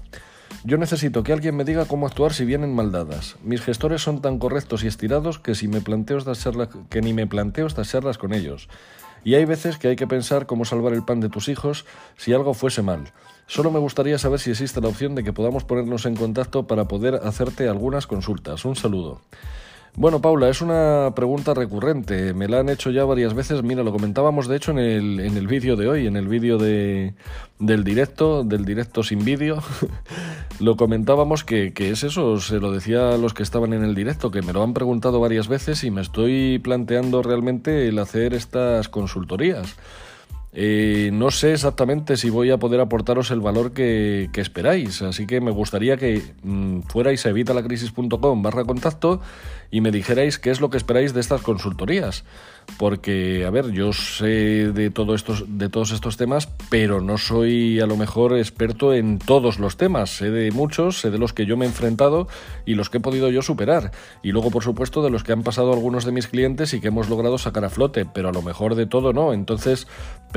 Yo 0.65 0.77
necesito 0.77 1.23
que 1.23 1.31
alguien 1.31 1.55
me 1.55 1.63
diga 1.63 1.85
cómo 1.85 2.05
actuar 2.05 2.33
si 2.33 2.43
vienen 2.43 2.75
maldadas. 2.75 3.37
Mis 3.43 3.61
gestores 3.61 4.01
son 4.01 4.21
tan 4.21 4.39
correctos 4.39 4.83
y 4.83 4.87
estirados 4.87 5.39
que, 5.39 5.55
si 5.55 5.69
me 5.69 5.79
planteo 5.79 6.17
estas 6.17 6.43
charlas, 6.43 6.69
que 6.89 7.01
ni 7.01 7.13
me 7.13 7.27
planteo 7.27 7.65
estas 7.65 7.89
charlas 7.89 8.17
con 8.17 8.33
ellos. 8.33 8.67
Y 9.23 9.35
hay 9.35 9.45
veces 9.45 9.77
que 9.77 9.87
hay 9.87 9.95
que 9.95 10.07
pensar 10.07 10.45
cómo 10.47 10.65
salvar 10.65 10.93
el 10.93 11.03
pan 11.03 11.21
de 11.21 11.29
tus 11.29 11.47
hijos 11.47 11.85
si 12.17 12.33
algo 12.33 12.53
fuese 12.53 12.81
mal. 12.81 13.13
Solo 13.47 13.71
me 13.71 13.79
gustaría 13.79 14.17
saber 14.17 14.39
si 14.39 14.51
existe 14.51 14.81
la 14.81 14.89
opción 14.89 15.15
de 15.15 15.23
que 15.23 15.33
podamos 15.33 15.63
ponernos 15.63 16.05
en 16.05 16.15
contacto 16.15 16.67
para 16.67 16.87
poder 16.87 17.15
hacerte 17.23 17.69
algunas 17.69 18.05
consultas. 18.05 18.65
Un 18.65 18.75
saludo. 18.75 19.21
Bueno, 19.99 20.21
Paula, 20.21 20.47
es 20.47 20.61
una 20.61 21.11
pregunta 21.13 21.53
recurrente. 21.53 22.33
Me 22.33 22.47
la 22.47 22.61
han 22.61 22.69
hecho 22.69 22.89
ya 22.89 23.03
varias 23.03 23.33
veces. 23.33 23.63
Mira, 23.63 23.83
lo 23.83 23.91
comentábamos 23.91 24.47
de 24.47 24.55
hecho 24.55 24.71
en 24.71 24.79
el, 24.79 25.19
en 25.19 25.35
el 25.35 25.45
vídeo 25.45 25.75
de 25.75 25.89
hoy, 25.89 26.07
en 26.07 26.15
el 26.15 26.29
vídeo 26.29 26.57
de, 26.57 27.15
del 27.59 27.83
directo, 27.83 28.45
del 28.45 28.63
directo 28.63 29.03
sin 29.03 29.25
vídeo. 29.25 29.61
lo 30.61 30.77
comentábamos 30.77 31.43
que, 31.43 31.73
que 31.73 31.89
es 31.89 32.05
eso, 32.05 32.39
se 32.39 32.61
lo 32.61 32.71
decía 32.71 33.09
a 33.09 33.17
los 33.17 33.33
que 33.33 33.43
estaban 33.43 33.73
en 33.73 33.83
el 33.83 33.93
directo, 33.93 34.31
que 34.31 34.41
me 34.41 34.53
lo 34.53 34.63
han 34.63 34.73
preguntado 34.73 35.19
varias 35.19 35.49
veces 35.49 35.83
y 35.83 35.91
me 35.91 35.99
estoy 35.99 36.59
planteando 36.59 37.21
realmente 37.21 37.89
el 37.89 37.99
hacer 37.99 38.33
estas 38.33 38.87
consultorías. 38.87 39.75
Eh, 40.51 41.11
no 41.13 41.29
sé 41.29 41.53
exactamente 41.53 42.17
si 42.17 42.31
voy 42.31 42.49
a 42.49 42.57
poder 42.57 42.79
aportaros 42.79 43.29
el 43.29 43.39
valor 43.39 43.71
que, 43.71 44.29
esperáis, 44.33 45.01
así 45.03 45.27
que 45.27 45.41
me 45.41 45.51
gustaría 45.51 45.95
que 45.97 46.23
mm, 46.41 46.81
fuerais 46.87 47.25
a 47.25 47.29
evitalacrisis.com 47.29 48.41
barra 48.41 48.63
contacto 48.63 49.21
y 49.71 49.81
me 49.81 49.91
dijerais 49.91 50.39
qué 50.39 50.49
es 50.49 50.61
lo 50.61 50.69
que 50.69 50.77
esperáis 50.77 51.13
de 51.13 51.21
estas 51.21 51.41
consultorías. 51.41 52.23
Porque, 52.77 53.45
a 53.45 53.49
ver, 53.49 53.71
yo 53.71 53.93
sé 53.93 54.71
de, 54.71 54.91
todo 54.91 55.15
estos, 55.15 55.45
de 55.47 55.69
todos 55.69 55.91
estos 55.91 56.17
temas, 56.17 56.47
pero 56.69 57.01
no 57.01 57.17
soy 57.17 57.79
a 57.79 57.87
lo 57.87 57.97
mejor 57.97 58.37
experto 58.37 58.93
en 58.93 59.17
todos 59.17 59.57
los 59.57 59.75
temas. 59.75 60.17
Sé 60.17 60.29
de 60.29 60.51
muchos, 60.51 60.99
sé 60.99 61.09
de 61.09 61.17
los 61.17 61.33
que 61.33 61.47
yo 61.47 61.57
me 61.57 61.65
he 61.65 61.67
enfrentado 61.67 62.27
y 62.65 62.75
los 62.75 62.89
que 62.89 62.97
he 62.97 63.01
podido 63.01 63.31
yo 63.31 63.41
superar. 63.41 63.91
Y 64.21 64.31
luego, 64.31 64.51
por 64.51 64.63
supuesto, 64.63 65.01
de 65.01 65.09
los 65.09 65.23
que 65.23 65.31
han 65.31 65.41
pasado 65.41 65.73
algunos 65.73 66.05
de 66.05 66.11
mis 66.11 66.27
clientes 66.27 66.73
y 66.73 66.79
que 66.79 66.89
hemos 66.89 67.09
logrado 67.09 67.39
sacar 67.39 67.65
a 67.65 67.69
flote, 67.69 68.05
pero 68.05 68.29
a 68.29 68.33
lo 68.33 68.43
mejor 68.43 68.75
de 68.75 68.85
todo 68.85 69.13
no. 69.13 69.33
Entonces, 69.33 69.87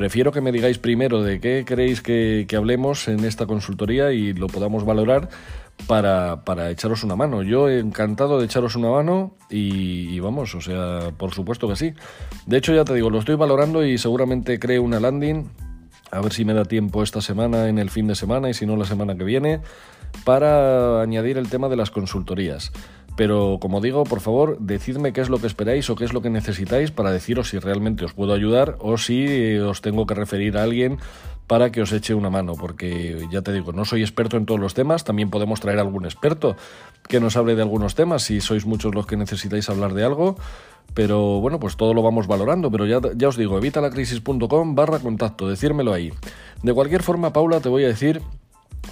prefiero 0.02 0.32
que 0.32 0.40
me 0.40 0.50
digáis 0.50 0.78
primero 0.78 1.22
de 1.22 1.38
qué 1.38 1.64
queréis 1.64 2.02
que, 2.02 2.44
hablemos 2.56 3.06
en 3.06 3.24
esta 3.24 3.46
consultoría 3.46 4.10
y 4.10 4.32
lo 4.32 4.48
podamos 4.48 4.84
valorar 4.84 5.28
para, 5.86 6.42
para, 6.44 6.70
echaros 6.70 7.04
una 7.04 7.14
mano. 7.14 7.44
Yo 7.44 7.70
encantado 7.70 8.40
de 8.40 8.46
echaros 8.46 8.74
una 8.74 8.90
mano 8.90 9.36
y, 9.48 10.18
vamos, 10.18 10.56
o 10.56 10.60
sea, 10.60 11.12
por 11.16 11.32
supuesto 11.32 11.68
que 11.68 11.76
sí. 11.76 11.94
De 12.46 12.56
hecho, 12.56 12.74
ya 12.74 12.82
te 12.82 12.94
digo, 12.94 13.10
lo 13.10 13.20
estoy 13.20 13.36
valorando 13.36 13.86
y 13.86 13.96
seguramente 13.96 14.58
creo 14.58 14.82
una 14.82 14.98
landing, 14.98 15.48
a 16.10 16.20
ver 16.20 16.32
si 16.32 16.44
me 16.44 16.52
da 16.52 16.64
tiempo 16.64 17.04
esta 17.04 17.20
semana, 17.20 17.68
en 17.68 17.78
el 17.78 17.88
fin 17.88 18.08
de 18.08 18.16
semana 18.16 18.50
y 18.50 18.54
si 18.54 18.66
no 18.66 18.76
la 18.76 18.86
semana 18.86 19.14
que 19.14 19.22
viene, 19.22 19.60
para 20.24 21.00
añadir 21.00 21.38
el 21.38 21.48
tema 21.48 21.68
de 21.68 21.76
las 21.76 21.92
consultorías. 21.92 22.72
Pero 23.16 23.58
como 23.60 23.80
digo, 23.80 24.04
por 24.04 24.20
favor, 24.20 24.58
decidme 24.58 25.12
qué 25.12 25.20
es 25.20 25.28
lo 25.28 25.38
que 25.38 25.46
esperáis 25.46 25.88
o 25.90 25.96
qué 25.96 26.04
es 26.04 26.12
lo 26.12 26.22
que 26.22 26.30
necesitáis 26.30 26.90
para 26.90 27.10
deciros 27.10 27.50
si 27.50 27.58
realmente 27.58 28.04
os 28.04 28.14
puedo 28.14 28.32
ayudar 28.32 28.76
o 28.80 28.96
si 28.96 29.56
os 29.58 29.82
tengo 29.82 30.06
que 30.06 30.14
referir 30.14 30.56
a 30.56 30.62
alguien 30.62 30.98
para 31.46 31.70
que 31.70 31.82
os 31.82 31.92
eche 31.92 32.14
una 32.14 32.30
mano, 32.30 32.54
porque 32.54 33.26
ya 33.30 33.42
te 33.42 33.52
digo, 33.52 33.72
no 33.72 33.84
soy 33.84 34.00
experto 34.00 34.38
en 34.38 34.46
todos 34.46 34.60
los 34.60 34.72
temas, 34.72 35.04
también 35.04 35.28
podemos 35.28 35.60
traer 35.60 35.80
algún 35.80 36.06
experto 36.06 36.56
que 37.08 37.20
nos 37.20 37.36
hable 37.36 37.54
de 37.54 37.62
algunos 37.62 37.94
temas, 37.94 38.22
si 38.22 38.40
sois 38.40 38.64
muchos 38.64 38.94
los 38.94 39.06
que 39.06 39.18
necesitáis 39.18 39.68
hablar 39.68 39.92
de 39.92 40.04
algo, 40.04 40.36
pero 40.94 41.40
bueno, 41.40 41.60
pues 41.60 41.76
todo 41.76 41.92
lo 41.92 42.02
vamos 42.02 42.26
valorando, 42.26 42.70
pero 42.70 42.86
ya, 42.86 43.00
ya 43.16 43.28
os 43.28 43.36
digo, 43.36 43.58
evitalacrisis.com 43.58 44.74
barra 44.74 45.00
contacto, 45.00 45.48
decírmelo 45.48 45.92
ahí. 45.92 46.12
De 46.62 46.72
cualquier 46.72 47.02
forma, 47.02 47.32
Paula, 47.32 47.60
te 47.60 47.68
voy 47.68 47.84
a 47.84 47.88
decir 47.88 48.22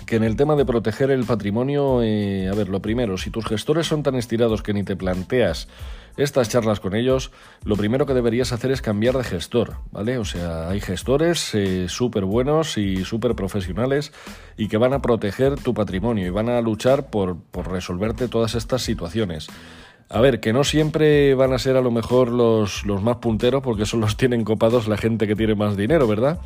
que 0.07 0.17
en 0.17 0.25
el 0.25 0.37
tema 0.37 0.57
de 0.57 0.65
proteger 0.65 1.11
el 1.11 1.25
patrimonio, 1.25 2.03
eh, 2.03 2.49
a 2.49 2.55
ver, 2.55 2.69
lo 2.69 2.81
primero, 2.81 3.19
si 3.19 3.31
tus 3.31 3.47
gestores 3.47 3.87
son 3.87 4.03
tan 4.03 4.15
estirados 4.15 4.63
que 4.63 4.73
ni 4.73 4.83
te 4.83 4.97
planteas 4.97 5.69
estas 6.17 6.49
charlas 6.49 6.81
con 6.81 6.95
ellos, 6.95 7.31
lo 7.65 7.77
primero 7.77 8.07
que 8.07 8.15
deberías 8.15 8.53
hacer 8.53 8.71
es 8.71 8.83
cambiar 8.83 9.17
de 9.17 9.25
gestor, 9.25 9.77
¿vale? 9.93 10.19
O 10.19 10.25
sea, 10.25 10.69
hay 10.69 10.81
gestores 10.81 11.55
eh, 11.55 11.89
súper 11.89 12.25
buenos 12.25 12.77
y 12.77 13.05
súper 13.05 13.35
profesionales 13.35 14.13
y 14.57 14.69
que 14.69 14.77
van 14.77 14.93
a 14.93 15.03
proteger 15.03 15.57
tu 15.57 15.73
patrimonio 15.73 16.27
y 16.27 16.31
van 16.31 16.49
a 16.49 16.61
luchar 16.61 17.11
por, 17.11 17.41
por 17.51 17.71
resolverte 17.71 18.29
todas 18.29 18.55
estas 18.55 18.83
situaciones. 18.83 19.49
A 20.13 20.21
ver, 20.21 20.41
que 20.41 20.53
no 20.53 20.65
siempre 20.65 21.37
van 21.37 21.53
a 21.53 21.59
ser 21.59 21.77
a 21.77 21.81
lo 21.81 21.93
mejor 21.93 22.33
los, 22.33 22.85
los 22.85 23.01
más 23.01 23.19
punteros 23.19 23.63
porque 23.63 23.87
son 23.87 24.01
los 24.01 24.17
tienen 24.17 24.43
copados 24.43 24.89
la 24.89 24.97
gente 24.97 25.29
que 25.29 25.37
tiene 25.37 25.55
más 25.55 25.77
dinero, 25.77 26.09
¿verdad? 26.09 26.41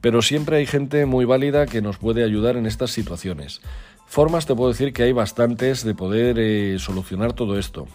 Pero 0.00 0.22
siempre 0.22 0.58
hay 0.58 0.66
gente 0.66 1.06
muy 1.06 1.24
válida 1.24 1.66
que 1.66 1.82
nos 1.82 1.98
puede 1.98 2.24
ayudar 2.24 2.56
en 2.56 2.66
estas 2.66 2.90
situaciones. 2.90 3.60
Formas 4.06 4.46
te 4.46 4.54
puedo 4.54 4.70
decir 4.70 4.92
que 4.92 5.02
hay 5.02 5.12
bastantes 5.12 5.84
de 5.84 5.94
poder 5.94 6.38
eh, 6.38 6.78
solucionar 6.78 7.32
todo 7.32 7.58
esto. 7.58 7.86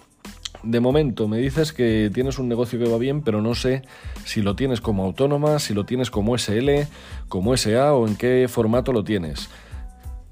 De 0.64 0.80
momento 0.80 1.28
me 1.28 1.38
dices 1.38 1.74
que 1.74 2.12
tienes 2.14 2.38
un 2.38 2.48
negocio 2.48 2.78
que 2.78 2.90
va 2.90 2.98
bien, 2.98 3.22
pero 3.22 3.42
no 3.42 3.56
sé 3.56 3.82
si 4.26 4.42
lo 4.42 4.56
tienes 4.56 4.82
como 4.82 5.04
autónoma, 5.04 5.58
si 5.60 5.74
lo 5.74 5.86
tienes 5.86 6.12
como 6.12 6.38
SL, 6.38 6.88
como 7.30 7.56
SA 7.58 7.94
o 7.94 8.08
en 8.08 8.16
qué 8.16 8.48
formato 8.48 8.94
lo 8.94 9.04
tienes. 9.04 9.50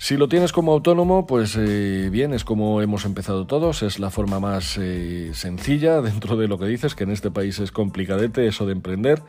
Si 0.01 0.15
lo 0.15 0.29
tienes 0.29 0.53
como 0.53 0.71
autónomo, 0.71 1.27
pues 1.27 1.57
eh, 1.57 2.09
bien, 2.09 2.33
es 2.33 2.45
como 2.45 2.81
hemos 2.81 3.03
empezado 3.03 3.47
todos, 3.47 3.83
es 3.83 3.99
la 3.99 4.09
forma 4.09 4.39
más 4.39 4.77
eh, 4.79 5.31
sencilla 5.33 6.01
dentro 6.03 6.37
de 6.37 6.47
lo 6.47 6.57
que 6.57 6.67
dices, 6.67 6.95
que 6.95 7.03
en 7.03 7.11
este 7.11 7.31
país 7.31 7.59
es 7.59 7.71
complicadete 7.71 8.47
eso 8.47 8.65
de 8.65 8.71
emprender, 8.71 9.21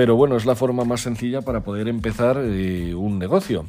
pero 0.00 0.16
bueno, 0.16 0.38
es 0.38 0.46
la 0.46 0.54
forma 0.54 0.86
más 0.86 1.02
sencilla 1.02 1.42
para 1.42 1.60
poder 1.60 1.86
empezar 1.86 2.38
eh, 2.42 2.94
un 2.94 3.18
negocio. 3.18 3.66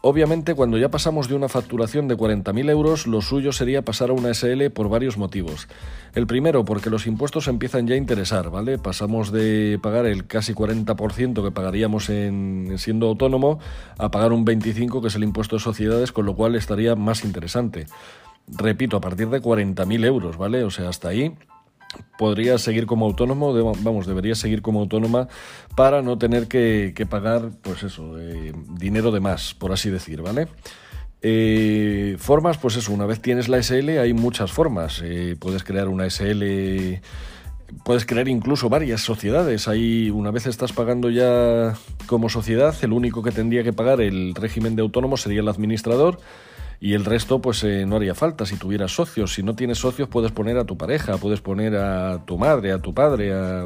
Obviamente, 0.00 0.56
cuando 0.56 0.78
ya 0.78 0.88
pasamos 0.88 1.28
de 1.28 1.36
una 1.36 1.48
facturación 1.48 2.08
de 2.08 2.16
40.000 2.16 2.70
euros, 2.70 3.06
lo 3.06 3.20
suyo 3.22 3.52
sería 3.52 3.82
pasar 3.82 4.10
a 4.10 4.14
una 4.14 4.34
SL 4.34 4.70
por 4.70 4.88
varios 4.88 5.16
motivos. 5.16 5.68
El 6.12 6.26
primero, 6.26 6.64
porque 6.64 6.90
los 6.90 7.06
impuestos 7.06 7.46
empiezan 7.46 7.86
ya 7.86 7.94
a 7.94 7.98
interesar, 7.98 8.50
¿vale? 8.50 8.78
Pasamos 8.78 9.30
de 9.30 9.78
pagar 9.80 10.06
el 10.06 10.26
casi 10.26 10.54
40% 10.54 11.44
que 11.44 11.52
pagaríamos 11.52 12.08
en, 12.10 12.74
siendo 12.78 13.06
autónomo 13.06 13.60
a 13.96 14.10
pagar 14.10 14.32
un 14.32 14.44
25% 14.44 15.02
que 15.02 15.06
es 15.06 15.14
el 15.14 15.22
impuesto 15.22 15.54
de 15.54 15.60
sociedades, 15.60 16.10
con 16.10 16.26
lo 16.26 16.34
cual 16.34 16.56
estaría 16.56 16.96
más 16.96 17.24
interesante. 17.24 17.86
Repito, 18.48 18.96
a 18.96 19.00
partir 19.00 19.28
de 19.28 19.40
40.000 19.40 20.04
euros, 20.04 20.36
¿vale? 20.36 20.64
O 20.64 20.70
sea, 20.72 20.88
hasta 20.88 21.10
ahí 21.10 21.32
podría 22.18 22.58
seguir 22.58 22.86
como 22.86 23.06
autónomo, 23.06 23.52
vamos, 23.82 24.06
debería 24.06 24.34
seguir 24.34 24.62
como 24.62 24.80
autónoma 24.80 25.28
para 25.76 26.02
no 26.02 26.18
tener 26.18 26.48
que, 26.48 27.06
pagar, 27.08 27.50
pues 27.62 27.82
eso, 27.82 28.18
eh, 28.18 28.52
dinero 28.78 29.10
de 29.10 29.20
más, 29.20 29.54
por 29.54 29.72
así 29.72 29.90
decir, 29.90 30.22
¿vale? 30.22 30.48
Eh, 31.26 32.16
formas, 32.18 32.58
pues 32.58 32.76
eso, 32.76 32.92
una 32.92 33.06
vez 33.06 33.20
tienes 33.20 33.48
la 33.48 33.62
SL 33.62 33.98
hay 33.98 34.12
muchas 34.12 34.52
formas. 34.52 35.00
Eh, 35.02 35.36
puedes 35.38 35.64
crear 35.64 35.88
una 35.88 36.04
SL, 36.04 37.00
puedes 37.82 38.04
crear 38.04 38.28
incluso 38.28 38.68
varias 38.68 39.00
sociedades. 39.00 39.66
Ahí, 39.66 40.10
una 40.10 40.30
vez 40.30 40.46
estás 40.46 40.74
pagando 40.74 41.08
ya 41.08 41.74
como 42.06 42.28
sociedad, 42.28 42.74
el 42.82 42.92
único 42.92 43.22
que 43.22 43.30
tendría 43.30 43.62
que 43.62 43.72
pagar 43.72 44.02
el 44.02 44.34
régimen 44.34 44.76
de 44.76 44.82
autónomo 44.82 45.16
sería 45.16 45.40
el 45.40 45.48
administrador 45.48 46.18
y 46.80 46.94
el 46.94 47.04
resto 47.04 47.40
pues 47.40 47.64
eh, 47.64 47.86
no 47.86 47.96
haría 47.96 48.14
falta 48.14 48.46
si 48.46 48.56
tuvieras 48.56 48.94
socios. 48.94 49.34
Si 49.34 49.42
no 49.42 49.54
tienes 49.54 49.78
socios 49.78 50.08
puedes 50.08 50.32
poner 50.32 50.58
a 50.58 50.64
tu 50.64 50.76
pareja, 50.76 51.16
puedes 51.18 51.40
poner 51.40 51.76
a 51.76 52.24
tu 52.24 52.38
madre, 52.38 52.72
a 52.72 52.80
tu 52.80 52.94
padre, 52.94 53.32
a, 53.32 53.64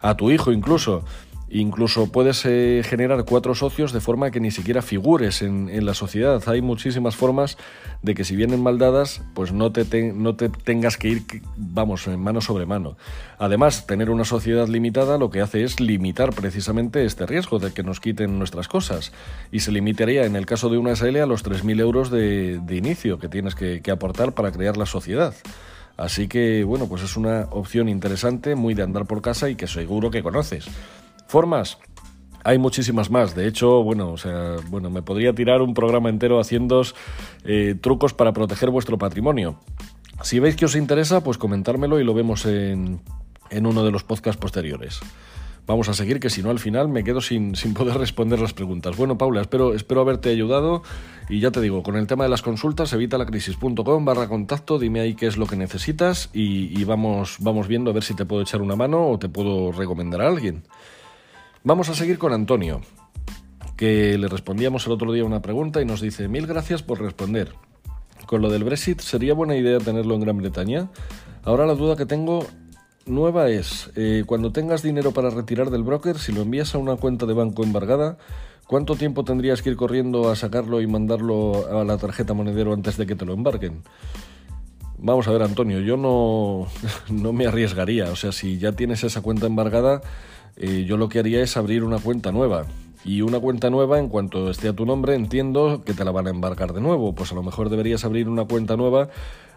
a 0.00 0.16
tu 0.16 0.30
hijo 0.30 0.52
incluso. 0.52 1.04
Incluso 1.48 2.10
puedes 2.10 2.44
eh, 2.44 2.82
generar 2.84 3.24
cuatro 3.24 3.54
socios 3.54 3.92
de 3.92 4.00
forma 4.00 4.32
que 4.32 4.40
ni 4.40 4.50
siquiera 4.50 4.82
figures 4.82 5.42
en, 5.42 5.86
la 5.86 5.94
sociedad. 5.94 6.42
Hay 6.48 6.60
muchísimas 6.60 7.14
formas 7.14 7.56
de 8.02 8.14
que 8.14 8.24
si 8.24 8.34
vienen 8.34 8.62
mal 8.62 8.78
dadas, 8.78 9.22
pues 9.32 9.52
no 9.52 9.70
te, 9.70 10.12
no 10.12 10.34
te 10.34 10.48
tengas 10.48 10.96
que 10.96 11.08
ir, 11.08 11.22
vamos, 11.56 12.08
en 12.08 12.18
mano 12.18 12.40
sobre 12.40 12.66
mano. 12.66 12.96
Además, 13.38 13.86
tener 13.86 14.10
una 14.10 14.24
sociedad 14.24 14.66
limitada 14.66 15.18
lo 15.18 15.30
que 15.30 15.40
hace 15.40 15.62
es 15.62 15.78
limitar 15.78 16.34
precisamente 16.34 17.04
este 17.04 17.26
riesgo 17.26 17.60
de 17.60 17.72
que 17.72 17.84
nos 17.84 18.00
quiten 18.00 18.38
nuestras 18.38 18.66
cosas. 18.66 19.12
Y 19.52 19.60
se 19.60 19.70
limitaría, 19.70 20.24
en 20.24 20.34
el 20.34 20.46
caso 20.46 20.68
de 20.68 20.78
una 20.78 20.96
SL, 20.96 21.18
a 21.18 21.26
los 21.26 21.44
3.000 21.44 21.80
euros 21.80 22.10
de, 22.10 22.60
inicio 22.70 23.20
que 23.20 23.28
tienes 23.28 23.54
que, 23.54 23.82
que 23.82 23.92
aportar 23.92 24.32
para 24.32 24.50
crear 24.50 24.76
la 24.76 24.86
sociedad. 24.86 25.32
Así 25.96 26.26
que, 26.26 26.64
bueno, 26.64 26.88
pues 26.88 27.02
es 27.02 27.16
una 27.16 27.46
opción 27.50 27.88
interesante, 27.88 28.56
muy 28.56 28.74
de 28.74 28.82
andar 28.82 29.06
por 29.06 29.22
casa 29.22 29.48
y 29.48 29.54
que 29.54 29.68
seguro 29.68 30.10
que 30.10 30.22
conoces. 30.22 30.68
Formas. 31.28 31.78
Hay 32.44 32.58
muchísimas 32.58 33.10
más. 33.10 33.34
De 33.34 33.48
hecho, 33.48 33.82
bueno, 33.82 34.12
o 34.12 34.16
sea, 34.16 34.56
bueno, 34.68 34.88
me 34.88 35.02
podría 35.02 35.34
tirar 35.34 35.62
un 35.62 35.74
programa 35.74 36.08
entero 36.08 36.38
haciendo 36.38 36.82
eh, 37.44 37.74
trucos 37.80 38.14
para 38.14 38.32
proteger 38.32 38.70
vuestro 38.70 38.98
patrimonio. 38.98 39.58
Si 40.22 40.38
veis 40.38 40.56
que 40.56 40.64
os 40.64 40.76
interesa, 40.76 41.22
pues 41.22 41.38
comentármelo 41.38 42.00
y 42.00 42.04
lo 42.04 42.14
vemos 42.14 42.46
en, 42.46 43.00
en 43.50 43.66
uno 43.66 43.84
de 43.84 43.90
los 43.90 44.04
podcasts 44.04 44.40
posteriores. 44.40 45.00
Vamos 45.66 45.88
a 45.88 45.94
seguir, 45.94 46.20
que 46.20 46.30
si 46.30 46.44
no 46.44 46.50
al 46.50 46.60
final 46.60 46.88
me 46.88 47.02
quedo 47.02 47.20
sin, 47.20 47.56
sin, 47.56 47.74
poder 47.74 47.98
responder 47.98 48.38
las 48.38 48.52
preguntas. 48.52 48.96
Bueno, 48.96 49.18
Paula, 49.18 49.40
espero, 49.40 49.74
espero 49.74 50.00
haberte 50.00 50.30
ayudado 50.30 50.84
y 51.28 51.40
ya 51.40 51.50
te 51.50 51.60
digo, 51.60 51.82
con 51.82 51.96
el 51.96 52.06
tema 52.06 52.22
de 52.22 52.30
las 52.30 52.42
consultas, 52.42 52.92
evitalacrisis.com 52.92 54.04
barra 54.04 54.28
contacto, 54.28 54.78
dime 54.78 55.00
ahí 55.00 55.14
qué 55.14 55.26
es 55.26 55.36
lo 55.36 55.46
que 55.46 55.56
necesitas 55.56 56.30
y, 56.32 56.80
y, 56.80 56.84
vamos, 56.84 57.38
vamos 57.40 57.66
viendo 57.66 57.90
a 57.90 57.94
ver 57.94 58.04
si 58.04 58.14
te 58.14 58.24
puedo 58.24 58.42
echar 58.42 58.62
una 58.62 58.76
mano 58.76 59.08
o 59.08 59.18
te 59.18 59.28
puedo 59.28 59.72
recomendar 59.72 60.22
a 60.22 60.28
alguien. 60.28 60.62
Vamos 61.66 61.88
a 61.88 61.94
seguir 61.94 62.16
con 62.16 62.32
Antonio, 62.32 62.80
que 63.76 64.16
le 64.18 64.28
respondíamos 64.28 64.86
el 64.86 64.92
otro 64.92 65.12
día 65.12 65.24
una 65.24 65.42
pregunta 65.42 65.82
y 65.82 65.84
nos 65.84 66.00
dice, 66.00 66.28
mil 66.28 66.46
gracias 66.46 66.84
por 66.84 67.00
responder. 67.00 67.54
Con 68.26 68.40
lo 68.40 68.50
del 68.50 68.62
Brexit, 68.62 69.00
¿sería 69.00 69.34
buena 69.34 69.56
idea 69.56 69.80
tenerlo 69.80 70.14
en 70.14 70.20
Gran 70.20 70.36
Bretaña? 70.36 70.90
Ahora 71.42 71.66
la 71.66 71.74
duda 71.74 71.96
que 71.96 72.06
tengo 72.06 72.46
nueva 73.04 73.50
es, 73.50 73.90
eh, 73.96 74.22
cuando 74.26 74.52
tengas 74.52 74.84
dinero 74.84 75.10
para 75.10 75.30
retirar 75.30 75.70
del 75.70 75.82
broker, 75.82 76.20
si 76.20 76.30
lo 76.30 76.42
envías 76.42 76.72
a 76.76 76.78
una 76.78 76.94
cuenta 76.94 77.26
de 77.26 77.34
banco 77.34 77.64
embargada, 77.64 78.16
¿cuánto 78.68 78.94
tiempo 78.94 79.24
tendrías 79.24 79.60
que 79.60 79.70
ir 79.70 79.76
corriendo 79.76 80.30
a 80.30 80.36
sacarlo 80.36 80.80
y 80.80 80.86
mandarlo 80.86 81.66
a 81.80 81.82
la 81.82 81.98
tarjeta 81.98 82.32
monedero 82.32 82.74
antes 82.74 82.96
de 82.96 83.06
que 83.06 83.16
te 83.16 83.24
lo 83.24 83.32
embarquen? 83.32 83.82
Vamos 84.98 85.26
a 85.26 85.32
ver, 85.32 85.42
Antonio, 85.42 85.80
yo 85.80 85.96
no, 85.96 86.68
no 87.10 87.32
me 87.32 87.48
arriesgaría. 87.48 88.12
O 88.12 88.16
sea, 88.16 88.30
si 88.30 88.58
ya 88.58 88.70
tienes 88.70 89.02
esa 89.02 89.20
cuenta 89.20 89.46
embargada, 89.46 90.00
eh, 90.56 90.84
yo 90.86 90.96
lo 90.96 91.08
que 91.08 91.18
haría 91.18 91.42
es 91.42 91.56
abrir 91.56 91.84
una 91.84 91.98
cuenta 91.98 92.32
nueva. 92.32 92.66
Y 93.04 93.22
una 93.22 93.38
cuenta 93.38 93.70
nueva, 93.70 93.98
en 93.98 94.08
cuanto 94.08 94.50
esté 94.50 94.68
a 94.68 94.72
tu 94.72 94.84
nombre, 94.84 95.14
entiendo 95.14 95.82
que 95.84 95.94
te 95.94 96.04
la 96.04 96.10
van 96.10 96.26
a 96.26 96.30
embarcar 96.30 96.72
de 96.72 96.80
nuevo. 96.80 97.14
Pues 97.14 97.30
a 97.30 97.34
lo 97.36 97.42
mejor 97.42 97.70
deberías 97.70 98.04
abrir 98.04 98.28
una 98.28 98.44
cuenta 98.46 98.76
nueva 98.76 99.08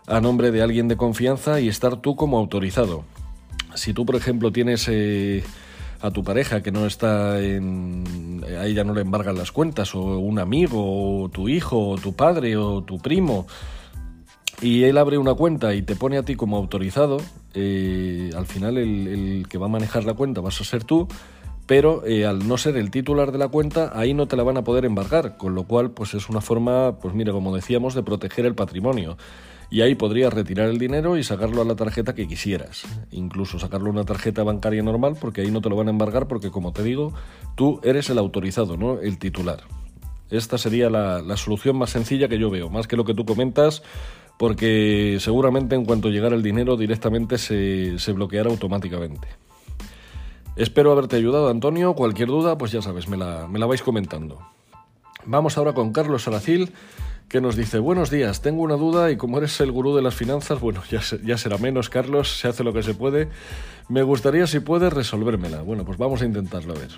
a 0.05 0.21
nombre 0.21 0.51
de 0.51 0.61
alguien 0.61 0.87
de 0.87 0.97
confianza 0.97 1.59
y 1.59 1.67
estar 1.67 1.97
tú 1.97 2.15
como 2.15 2.37
autorizado. 2.37 3.03
Si 3.73 3.93
tú, 3.93 4.05
por 4.05 4.15
ejemplo, 4.15 4.51
tienes 4.51 4.87
eh, 4.87 5.43
a 6.01 6.11
tu 6.11 6.23
pareja 6.23 6.61
que 6.61 6.71
no 6.71 6.85
está 6.85 7.41
en... 7.41 8.43
a 8.57 8.65
ella 8.65 8.83
no 8.83 8.93
le 8.93 9.01
embargan 9.01 9.35
las 9.35 9.51
cuentas, 9.51 9.95
o 9.95 10.19
un 10.19 10.39
amigo, 10.39 11.23
o 11.23 11.29
tu 11.29 11.49
hijo, 11.49 11.89
o 11.89 11.97
tu 11.97 12.13
padre, 12.13 12.55
o 12.57 12.83
tu 12.83 12.99
primo, 12.99 13.47
y 14.61 14.83
él 14.83 14.97
abre 14.97 15.17
una 15.17 15.33
cuenta 15.33 15.73
y 15.73 15.81
te 15.81 15.95
pone 15.95 16.17
a 16.17 16.23
ti 16.23 16.35
como 16.35 16.57
autorizado, 16.57 17.17
eh, 17.53 18.29
al 18.35 18.45
final 18.45 18.77
el, 18.77 19.47
que 19.49 19.57
va 19.57 19.67
a 19.67 19.69
manejar 19.69 20.03
la 20.03 20.13
cuenta 20.13 20.41
vas 20.41 20.59
a 20.59 20.63
ser 20.63 20.83
tú, 20.83 21.07
pero 21.65 22.05
eh, 22.05 22.25
al 22.25 22.47
no 22.47 22.57
ser 22.57 22.77
el 22.77 22.91
titular 22.91 23.31
de 23.31 23.37
la 23.37 23.47
cuenta, 23.47 23.91
ahí 23.93 24.13
no 24.13 24.27
te 24.27 24.35
la 24.35 24.43
van 24.43 24.57
a 24.57 24.63
poder 24.63 24.85
embargar, 24.85 25.37
con 25.37 25.55
lo 25.55 25.63
cual 25.63 25.91
pues 25.91 26.13
es 26.13 26.27
una 26.29 26.41
forma, 26.41 26.97
pues 26.99 27.13
mira, 27.13 27.31
como 27.31 27.55
decíamos, 27.55 27.93
de 27.93 28.03
proteger 28.03 28.45
el 28.45 28.55
patrimonio. 28.55 29.17
Y 29.71 29.81
ahí 29.81 29.93
podrías 29.93 30.33
retirar 30.33 30.67
el 30.67 30.79
dinero 30.79 31.15
y 31.15 31.23
sacarlo 31.23 31.61
a 31.61 31.65
la 31.65 31.75
tarjeta 31.75 32.15
que 32.15 32.27
quisieras. 32.27 32.85
Incluso 33.11 33.59
sacarlo 33.59 33.89
a 33.89 33.91
una 33.91 34.03
tarjeta 34.03 34.41
bancaria 34.41 34.81
normal, 34.81 35.15
porque 35.21 35.41
ahí 35.41 35.51
no 35.51 35.61
te 35.61 35.69
lo 35.69 35.75
van 35.75 35.89
a 35.89 35.91
embargar, 35.91 36.27
porque 36.27 36.49
como 36.49 36.73
te 36.73 36.81
digo, 36.81 37.13
tú 37.53 37.79
eres 37.83 38.09
el 38.09 38.17
autorizado, 38.17 38.75
no 38.75 38.99
el 38.99 39.19
titular. 39.19 39.59
Esta 40.31 40.57
sería 40.57 40.89
la, 40.89 41.21
la 41.21 41.37
solución 41.37 41.77
más 41.77 41.91
sencilla 41.91 42.27
que 42.27 42.39
yo 42.39 42.49
veo, 42.49 42.69
más 42.69 42.87
que 42.87 42.95
lo 42.95 43.05
que 43.05 43.13
tú 43.13 43.25
comentas, 43.25 43.83
porque 44.39 45.17
seguramente 45.19 45.75
en 45.75 45.83
cuanto 45.83 46.07
llegara 46.07 46.33
el 46.33 46.41
dinero 46.41 46.77
directamente 46.77 47.37
se, 47.37 48.13
bloqueará 48.13 48.49
automáticamente. 48.49 49.27
Espero 50.55 50.93
haberte 50.93 51.17
ayudado, 51.17 51.49
Antonio. 51.49 51.93
Cualquier 51.93 52.29
duda, 52.29 52.57
pues 52.57 52.71
ya 52.71 52.81
sabes, 52.81 53.09
me 53.09 53.17
la, 53.17 53.49
me 53.49 53.59
la 53.59 53.65
vais 53.65 53.81
comentando. 53.81 54.39
Vamos 55.25 55.57
ahora 55.57 55.73
con 55.73 55.91
Carlos 55.91 56.25
Aracil, 56.29 56.71
que 57.27 57.41
nos 57.41 57.57
dice, 57.57 57.79
buenos 57.79 58.09
días, 58.09 58.41
tengo 58.41 58.63
una 58.63 58.77
duda 58.77 59.11
y 59.11 59.17
como 59.17 59.39
eres 59.39 59.59
el 59.59 59.73
gurú 59.73 59.93
de 59.93 60.03
las 60.03 60.15
finanzas, 60.15 60.61
bueno, 60.61 60.83
ya, 60.89 61.01
ya 61.21 61.37
será 61.37 61.57
menos, 61.57 61.89
Carlos, 61.89 62.37
se 62.37 62.47
hace 62.47 62.63
lo 62.63 62.71
que 62.71 62.81
se 62.81 62.93
puede. 62.93 63.27
Me 63.89 64.03
gustaría 64.03 64.47
si 64.47 64.61
puedes 64.61 64.93
resolvérmela. 64.93 65.63
Bueno, 65.63 65.83
pues 65.83 65.97
vamos 65.97 66.21
a 66.21 66.25
intentarlo 66.25 66.75
a 66.75 66.79
ver. 66.79 66.91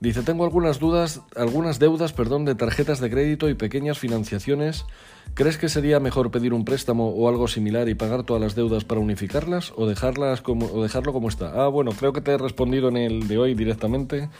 Dice, 0.00 0.22
tengo 0.22 0.44
algunas 0.44 0.78
dudas, 0.78 1.20
algunas 1.36 1.78
deudas, 1.78 2.14
perdón, 2.14 2.46
de 2.46 2.54
tarjetas 2.54 3.00
de 3.00 3.10
crédito 3.10 3.50
y 3.50 3.54
pequeñas 3.54 3.98
financiaciones. 3.98 4.86
¿Crees 5.34 5.58
que 5.58 5.68
sería 5.68 6.00
mejor 6.00 6.30
pedir 6.30 6.54
un 6.54 6.64
préstamo 6.64 7.10
o 7.10 7.28
algo 7.28 7.48
similar 7.48 7.86
y 7.90 7.94
pagar 7.94 8.22
todas 8.22 8.40
las 8.40 8.54
deudas 8.54 8.84
para 8.84 9.02
unificarlas 9.02 9.74
o 9.76 9.86
dejarlas 9.86 10.42
o 10.46 10.82
dejarlo 10.82 11.12
como 11.12 11.28
está? 11.28 11.52
Ah, 11.62 11.68
bueno, 11.68 11.92
creo 11.92 12.14
que 12.14 12.22
te 12.22 12.32
he 12.32 12.38
respondido 12.38 12.88
en 12.88 12.96
el 12.96 13.28
de 13.28 13.36
hoy 13.36 13.54
directamente. 13.54 14.30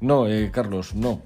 No, 0.00 0.26
eh, 0.26 0.50
Carlos, 0.50 0.94
no. 0.94 1.20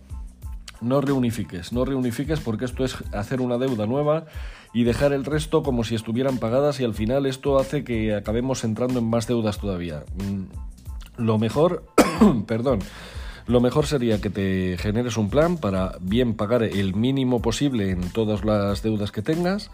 no 0.81 1.01
reunifiques, 1.01 1.73
no 1.73 1.85
reunifiques 1.85 2.41
porque 2.41 2.65
esto 2.65 2.85
es 2.85 2.97
hacer 3.13 3.41
una 3.41 3.59
deuda 3.59 3.87
nueva 3.87 4.27
y 4.73 4.83
dejar 4.83 5.13
el 5.13 5.25
resto 5.25 5.63
como 5.63 5.85
si 5.85 5.95
estuvieran 5.95 6.39
pagadas 6.39 6.81
y 6.81 6.85
al 6.85 6.95
final 6.95 7.27
esto 7.27 7.59
hace 7.59 7.85
que 7.85 8.13
acabemos 8.13 8.65
entrando 8.65 8.99
en 8.99 9.09
más 9.09 9.29
deudas 9.29 9.59
todavía. 9.59 10.03
Mm, 10.17 11.23
lo 11.23 11.39
mejor, 11.39 11.85
perdón, 12.49 12.81
lo 13.47 13.61
mejor 13.61 13.87
sería 13.87 14.21
que 14.21 14.31
te 14.31 14.77
generes 14.79 15.17
un 15.17 15.29
plan 15.29 15.59
para 15.59 15.97
bien 16.01 16.35
pagar 16.35 16.63
el 16.63 16.95
mínimo 16.95 17.43
posible 17.43 17.91
en 17.91 18.11
todas 18.11 18.45
las 18.45 18.83
deudas 18.83 19.13
que 19.13 19.23
tengas, 19.23 19.71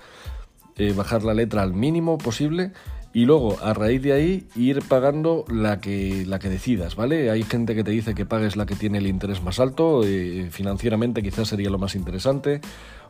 eh, 0.77 0.93
bajar 0.97 1.23
la 1.23 1.35
letra 1.35 1.62
al 1.62 1.75
mínimo 1.75 2.19
posible 2.19 2.73
y 3.12 3.25
luego 3.25 3.59
a 3.61 3.75
raíz 3.75 4.03
de 4.03 4.12
ahí 4.12 4.47
ir 4.55 4.81
pagando 4.89 5.45
la 5.49 5.81
que, 5.81 6.25
la 6.27 6.39
que 6.39 6.49
decidas, 6.49 6.95
¿vale? 6.95 7.31
Hay 7.31 7.43
gente 7.43 7.75
que 7.75 7.83
te 7.83 7.91
dice 7.91 8.15
que 8.15 8.25
pagues 8.25 8.57
la 8.57 8.67
que 8.67 8.77
tiene 8.77 8.99
el 8.99 9.07
interés 9.07 9.43
más 9.43 9.59
alto, 9.59 10.03
eh, 10.05 10.49
financieramente 10.50 11.23
quizás 11.23 11.49
sería 11.49 11.71
lo 11.71 11.79
más 11.79 11.95
interesante. 11.95 12.61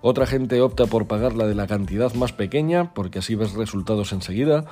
Otra 0.02 0.26
gente 0.26 0.62
opta 0.62 0.86
por 0.86 1.06
pagar 1.06 1.34
la 1.34 1.46
de 1.46 1.54
la 1.54 1.66
cantidad 1.66 2.14
más 2.14 2.32
pequeña, 2.32 2.94
porque 2.94 3.18
así 3.18 3.34
ves 3.34 3.52
resultados 3.52 4.12
enseguida. 4.12 4.64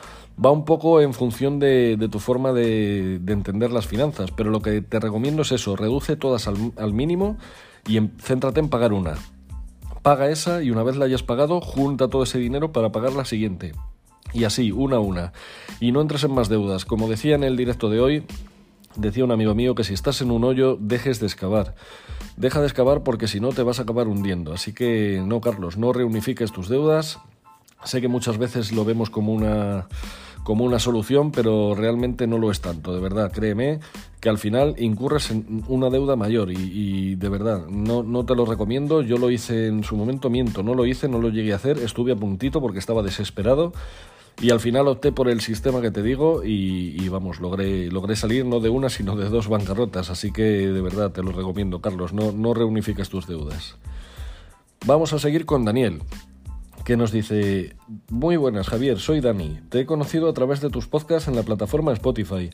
Va 0.43 0.51
un 0.51 0.65
poco 0.65 1.03
en 1.03 1.13
función 1.13 1.59
de, 1.59 2.09
tu 2.11 2.19
forma 2.19 2.53
de, 2.53 3.17
entender 3.27 3.71
las 3.71 3.87
finanzas, 3.87 4.31
pero 4.31 4.51
lo 4.51 4.63
que 4.63 4.81
te 4.81 4.99
recomiendo 4.99 5.43
es 5.43 5.53
eso, 5.53 5.77
reduce 5.77 6.17
todas 6.17 6.49
al, 6.49 6.93
mínimo 6.95 7.37
y 7.87 8.01
céntrate 8.23 8.61
en 8.61 8.71
pagar 8.71 8.95
una. 8.95 9.17
Paga 10.03 10.31
esa 10.31 10.63
y 10.63 10.71
una 10.71 10.83
vez 10.83 10.97
la 10.97 11.05
hayas 11.05 11.23
pagado, 11.23 11.61
junta 11.61 12.09
todo 12.09 12.23
ese 12.23 12.39
dinero 12.39 12.73
para 12.73 12.91
pagar 12.91 13.13
la 13.13 13.27
siguiente. 13.27 13.73
Y 14.33 14.45
así, 14.45 14.73
una 14.73 14.97
a 14.97 15.01
una. 15.01 15.33
Y 15.79 15.93
no 15.93 16.01
entres 16.01 16.25
en 16.25 16.33
más 16.33 16.49
deudas. 16.49 16.87
Como 16.87 17.09
decía 17.09 17.35
en 17.35 17.45
el 17.45 17.57
directo 17.57 17.91
de 17.91 18.01
hoy, 18.01 18.25
decía 18.99 19.25
un 19.25 19.33
amigo 19.33 19.55
mío 19.55 19.75
que 19.75 19.85
si 19.85 19.95
estás 19.95 20.21
en 20.21 20.31
un 20.31 20.45
hoyo, 20.45 20.77
dejes 20.81 21.21
de 21.21 21.27
excavar. 21.27 21.75
Deja 22.37 22.61
de 22.61 22.67
excavar 22.67 23.03
porque 23.03 23.29
si 23.29 23.41
no 23.41 23.51
te 23.51 23.63
vas 23.63 23.79
a 23.79 23.83
acabar 23.83 24.09
hundiendo. 24.09 24.53
Así 24.53 24.73
que 24.73 25.23
no, 25.25 25.41
Carlos, 25.41 25.79
no 25.79 25.93
reunifiques 25.93 26.53
tus 26.53 26.69
deudas. 26.69 27.19
Sé 27.85 28.01
que 28.01 28.09
muchas 28.09 28.39
veces 28.39 28.73
lo 28.73 28.85
vemos 28.85 29.09
como 29.09 29.33
una 29.33 29.87
como 30.49 30.65
una 30.65 30.79
solución, 30.79 31.31
pero 31.31 31.75
realmente 31.75 32.27
no 32.27 32.39
lo 32.39 32.51
es 32.51 32.63
tanto, 32.63 32.95
de 32.95 33.01
verdad, 33.03 33.31
créeme 33.31 33.81
que 34.19 34.31
al 34.31 34.39
final 34.39 34.77
incurres 34.79 35.31
en 35.31 35.63
una 35.69 35.91
deuda 35.91 36.17
mayor 36.17 36.51
y, 36.51 36.57
y, 36.57 37.15
de 37.17 37.29
verdad, 37.29 37.67
no, 37.69 38.03
no 38.03 38.25
te 38.25 38.35
lo 38.35 38.47
recomiendo, 38.47 39.03
yo 39.03 39.19
lo 39.19 39.31
hice 39.31 39.67
en 39.67 39.85
su 39.85 39.95
momento, 39.95 40.31
miento, 40.31 40.63
no 40.63 40.75
lo 40.75 40.87
hice, 40.87 41.07
no 41.07 41.21
lo 41.21 41.29
llegué 41.29 41.53
a 41.53 41.57
hacer, 41.57 41.77
estuve 41.77 42.13
a 42.13 42.17
puntito 42.17 42.63
porque 42.63 42.79
estaba 42.79 43.03
desesperado, 43.03 43.75
y 44.41 44.51
al 44.51 44.61
final 44.61 44.87
opté 44.87 45.11
por 45.11 45.29
el 45.29 45.41
sistema 45.41 45.81
que 45.81 45.91
te 45.91 46.03
digo 46.03 46.43
y, 46.45 47.09
vamos, 47.09 47.41
logré, 47.41 47.91
logré 47.91 48.15
salir 48.15 48.45
no 48.45 48.61
de 48.61 48.69
una, 48.69 48.89
sino 48.89 49.17
de 49.17 49.29
dos 49.29 49.49
bancarrotas. 49.49 50.11
Así 50.11 50.33
que 50.33 50.43
de 50.43 50.81
verdad 50.81 51.11
te 51.11 51.23
lo 51.23 51.33
recomiendo, 51.33 51.81
Carlos, 51.81 52.13
no, 52.13 52.33
no 52.33 52.55
reunifiques 52.55 53.09
tus 53.09 53.27
deudas. 53.27 53.77
Vamos 54.87 55.13
a 55.13 55.19
seguir 55.19 55.45
con 55.45 55.65
Daniel, 55.65 56.03
que 56.85 56.97
nos 56.97 57.11
dice, 57.11 57.77
muy 58.09 58.37
buenas 58.37 58.69
Javier, 58.69 59.01
soy 59.01 59.21
Dani, 59.21 59.59
te 59.69 59.81
he 59.81 59.87
conocido 59.87 60.29
a 60.29 60.33
través 60.33 60.61
de 60.61 60.71
tus 60.71 60.87
podcasts 60.87 61.29
en 61.29 61.35
la 61.35 61.43
plataforma 61.43 61.93
Spotify. 61.93 62.51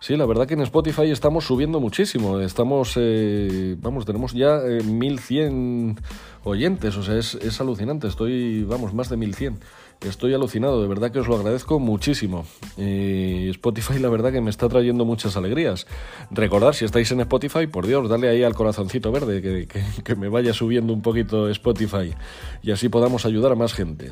Sí, 0.00 0.16
la 0.16 0.26
verdad 0.26 0.46
que 0.46 0.54
en 0.54 0.60
Spotify 0.62 1.10
estamos 1.10 1.46
subiendo 1.46 1.80
muchísimo, 1.80 2.40
estamos, 2.40 2.92
eh, 2.96 3.76
vamos, 3.80 4.04
tenemos 4.04 4.34
ya 4.34 4.60
1100 4.84 5.96
eh, 5.96 6.02
oyentes, 6.44 6.96
o 6.96 7.02
sea, 7.02 7.16
es, 7.16 7.36
es 7.36 7.60
alucinante, 7.60 8.08
estoy, 8.08 8.64
vamos, 8.64 8.92
más 8.92 9.08
de 9.08 9.16
1100. 9.16 9.58
Estoy 10.04 10.34
alucinado, 10.34 10.82
de 10.82 10.88
verdad 10.88 11.12
que 11.12 11.20
os 11.20 11.28
lo 11.28 11.36
agradezco 11.36 11.78
muchísimo. 11.78 12.44
Spotify 12.76 13.98
la 14.00 14.08
verdad 14.08 14.32
que 14.32 14.40
me 14.40 14.50
está 14.50 14.68
trayendo 14.68 15.04
muchas 15.04 15.36
alegrías. 15.36 15.86
Recordad, 16.30 16.72
si 16.72 16.84
estáis 16.84 17.10
en 17.12 17.20
Spotify, 17.20 17.66
por 17.68 17.86
Dios, 17.86 18.08
dale 18.08 18.28
ahí 18.28 18.42
al 18.42 18.54
corazoncito 18.54 19.12
verde, 19.12 19.40
que, 19.40 19.68
que 20.02 20.16
me 20.16 20.28
vaya 20.28 20.52
subiendo 20.52 20.92
un 20.92 21.02
poquito 21.02 21.48
Spotify 21.50 22.14
y 22.62 22.72
así 22.72 22.88
podamos 22.88 23.26
ayudar 23.26 23.52
a 23.52 23.54
más 23.54 23.74
gente. 23.74 24.10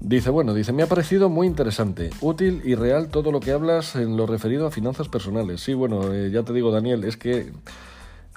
Dice, 0.00 0.28
bueno, 0.28 0.52
dice, 0.52 0.72
me 0.72 0.82
ha 0.82 0.86
parecido 0.86 1.30
muy 1.30 1.46
interesante, 1.46 2.10
útil 2.20 2.60
y 2.64 2.74
real 2.74 3.08
todo 3.08 3.32
lo 3.32 3.40
que 3.40 3.52
hablas 3.52 3.96
en 3.96 4.16
lo 4.16 4.26
referido 4.26 4.66
a 4.66 4.70
finanzas 4.70 5.08
personales. 5.08 5.62
Sí, 5.62 5.72
bueno, 5.72 6.12
eh, 6.12 6.30
ya 6.30 6.42
te 6.42 6.52
digo, 6.52 6.70
Daniel, 6.70 7.04
es 7.04 7.16
que 7.16 7.50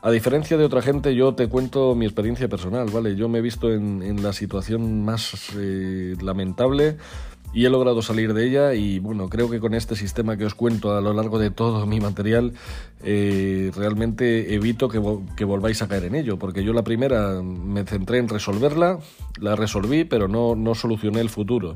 a 0.01 0.11
diferencia 0.11 0.57
de 0.57 0.63
otra 0.63 0.81
gente, 0.81 1.13
yo 1.13 1.35
te 1.35 1.47
cuento 1.47 1.93
mi 1.93 2.05
experiencia 2.05 2.47
personal, 2.47 2.89
¿vale? 2.89 3.15
Yo 3.15 3.27
me 3.27 3.39
he 3.39 3.41
visto 3.41 3.71
en, 3.73 4.23
la 4.23 4.33
situación 4.33 5.03
más 5.03 5.51
eh, 5.57 6.15
lamentable 6.21 6.97
y 7.53 7.65
he 7.65 7.69
logrado 7.69 8.01
salir 8.01 8.33
de 8.33 8.47
ella 8.47 8.73
y 8.75 8.99
bueno, 8.99 9.27
creo 9.27 9.49
que 9.49 9.59
con 9.59 9.73
este 9.73 9.95
sistema 9.95 10.37
que 10.37 10.45
os 10.45 10.55
cuento 10.55 10.95
a 10.95 11.01
lo 11.01 11.13
largo 11.13 11.39
de 11.39 11.51
todo 11.51 11.85
mi 11.85 11.99
material, 11.99 12.53
eh, 13.03 13.71
realmente 13.75 14.53
evito 14.53 14.87
que, 14.87 14.99
volváis 15.43 15.81
a 15.81 15.87
caer 15.87 16.05
en 16.05 16.15
ello, 16.15 16.37
porque 16.37 16.63
yo 16.63 16.71
la 16.73 16.83
primera 16.83 17.41
me 17.41 17.83
centré 17.83 18.19
en 18.19 18.29
resolverla, 18.29 18.99
la 19.39 19.55
resolví, 19.55 20.05
pero 20.05 20.27
no, 20.27 20.55
no 20.55 20.75
solucioné 20.75 21.19
el 21.19 21.29
futuro. 21.29 21.75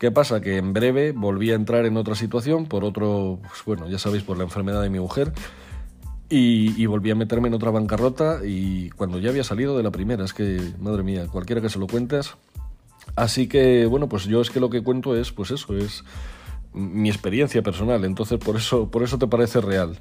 ¿Qué 0.00 0.10
pasa? 0.10 0.40
Que 0.40 0.56
en 0.56 0.72
breve 0.72 1.12
volví 1.12 1.50
a 1.52 1.54
entrar 1.54 1.84
en 1.84 1.98
otra 1.98 2.14
situación 2.14 2.66
por 2.66 2.84
otro, 2.84 3.38
pues 3.42 3.62
bueno, 3.66 3.88
ya 3.88 3.98
sabéis, 3.98 4.22
por 4.22 4.38
la 4.38 4.44
enfermedad 4.44 4.82
de 4.82 4.90
mi 4.90 4.98
mujer 4.98 5.32
y, 6.32 6.86
volví 6.86 7.10
a 7.10 7.16
meterme 7.16 7.48
en 7.48 7.54
otra 7.54 7.72
bancarrota 7.72 8.40
y 8.44 8.90
cuando 8.90 9.18
ya 9.18 9.30
había 9.30 9.42
salido 9.42 9.76
de 9.76 9.82
la 9.82 9.90
primera, 9.90 10.24
es 10.24 10.32
que, 10.32 10.60
madre 10.78 11.02
mía, 11.02 11.26
cualquiera 11.26 11.60
que 11.60 11.68
se 11.68 11.80
lo 11.80 11.88
cuentes. 11.88 12.34
Así 13.16 13.48
que, 13.48 13.86
bueno, 13.86 14.08
pues 14.08 14.24
yo 14.26 14.40
es 14.40 14.50
que 14.50 14.60
lo 14.60 14.70
que 14.70 14.82
cuento 14.82 15.16
es, 15.16 15.32
pues 15.32 15.50
eso, 15.50 15.76
es 15.76 16.04
mi 16.72 17.08
experiencia 17.08 17.62
personal, 17.62 18.04
entonces 18.04 18.38
por 18.38 18.56
eso, 18.56 18.88
por 18.92 19.02
eso 19.02 19.18
te 19.18 19.26
parece 19.26 19.60
real. 19.60 19.98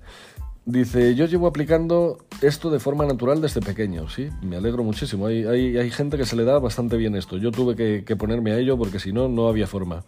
Dice, 0.65 1.15
yo 1.15 1.25
llevo 1.25 1.47
aplicando 1.47 2.19
esto 2.43 2.69
de 2.69 2.79
forma 2.79 3.07
natural 3.07 3.41
desde 3.41 3.59
pequeño, 3.59 4.07
sí, 4.07 4.29
me 4.43 4.55
alegro 4.55 4.83
muchísimo. 4.83 5.25
Hay, 5.25 5.45
hay, 5.45 5.77
hay 5.77 5.89
gente 5.89 6.15
que 6.15 6.25
se 6.25 6.35
le 6.35 6.43
da 6.43 6.59
bastante 6.59 6.95
bien 6.95 7.15
esto. 7.15 7.37
Yo 7.37 7.49
tuve 7.49 7.75
que, 7.75 8.03
que 8.05 8.15
ponerme 8.15 8.51
a 8.51 8.59
ello 8.59 8.77
porque 8.77 8.99
si 8.99 9.11
no, 9.11 9.29
no 9.29 9.47
había 9.47 9.65
forma. 9.65 10.03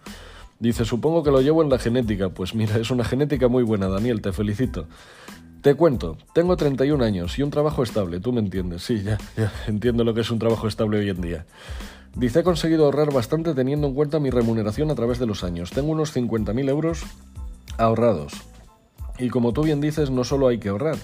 Dice, 0.60 0.86
supongo 0.86 1.24
que 1.24 1.32
lo 1.32 1.42
llevo 1.42 1.64
en 1.64 1.72
la 1.72 1.80
genética. 1.80 2.30
Pues 2.30 2.54
mira, 2.54 2.78
es 2.78 2.92
una 2.92 3.04
genética 3.04 3.48
muy 3.48 3.64
buena, 3.64 3.88
Daniel, 3.88 4.22
te 4.22 4.32
felicito. 4.32 4.86
Te 5.62 5.76
cuento, 5.76 6.18
tengo 6.34 6.58
31 6.58 7.04
años 7.04 7.38
y 7.38 7.44
un 7.44 7.52
trabajo 7.52 7.84
estable, 7.84 8.20
tú 8.20 8.34
me 8.34 8.40
entiendes, 8.40 8.82
sí, 8.82 9.04
ya, 9.04 9.20
ya 9.38 9.54
entiendo 9.68 10.04
lo 10.04 10.14
que 10.16 10.22
es 10.22 10.32
un 10.32 10.40
trabajo 10.40 10.68
estable 10.68 10.98
hoy 10.98 11.10
en 11.10 11.22
día. 11.22 11.46
Dice, 12.16 12.40
he 12.40 12.44
conseguido 12.44 12.86
ahorrar 12.86 13.14
bastante 13.14 13.54
teniendo 13.54 13.88
en 13.88 13.94
cuenta 13.94 14.20
mi 14.20 14.32
remuneración 14.32 14.90
a 14.92 14.96
través 14.96 15.20
de 15.20 15.28
los 15.28 15.44
años. 15.44 15.70
Tengo 15.72 15.92
unos 15.92 16.16
50.000 16.16 16.68
euros 16.68 17.04
ahorrados. 17.78 18.34
Y 19.18 19.30
como 19.30 19.54
tú 19.54 19.64
bien 19.64 19.82
dices, 19.82 20.10
no 20.10 20.24
solo 20.24 20.48
hay 20.48 20.58
que 20.58 20.70
ahorrar, 20.70 20.98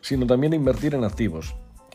sino 0.00 0.26
también 0.26 0.54
invertir 0.54 0.94
en 0.94 1.04
activos. 1.04 1.54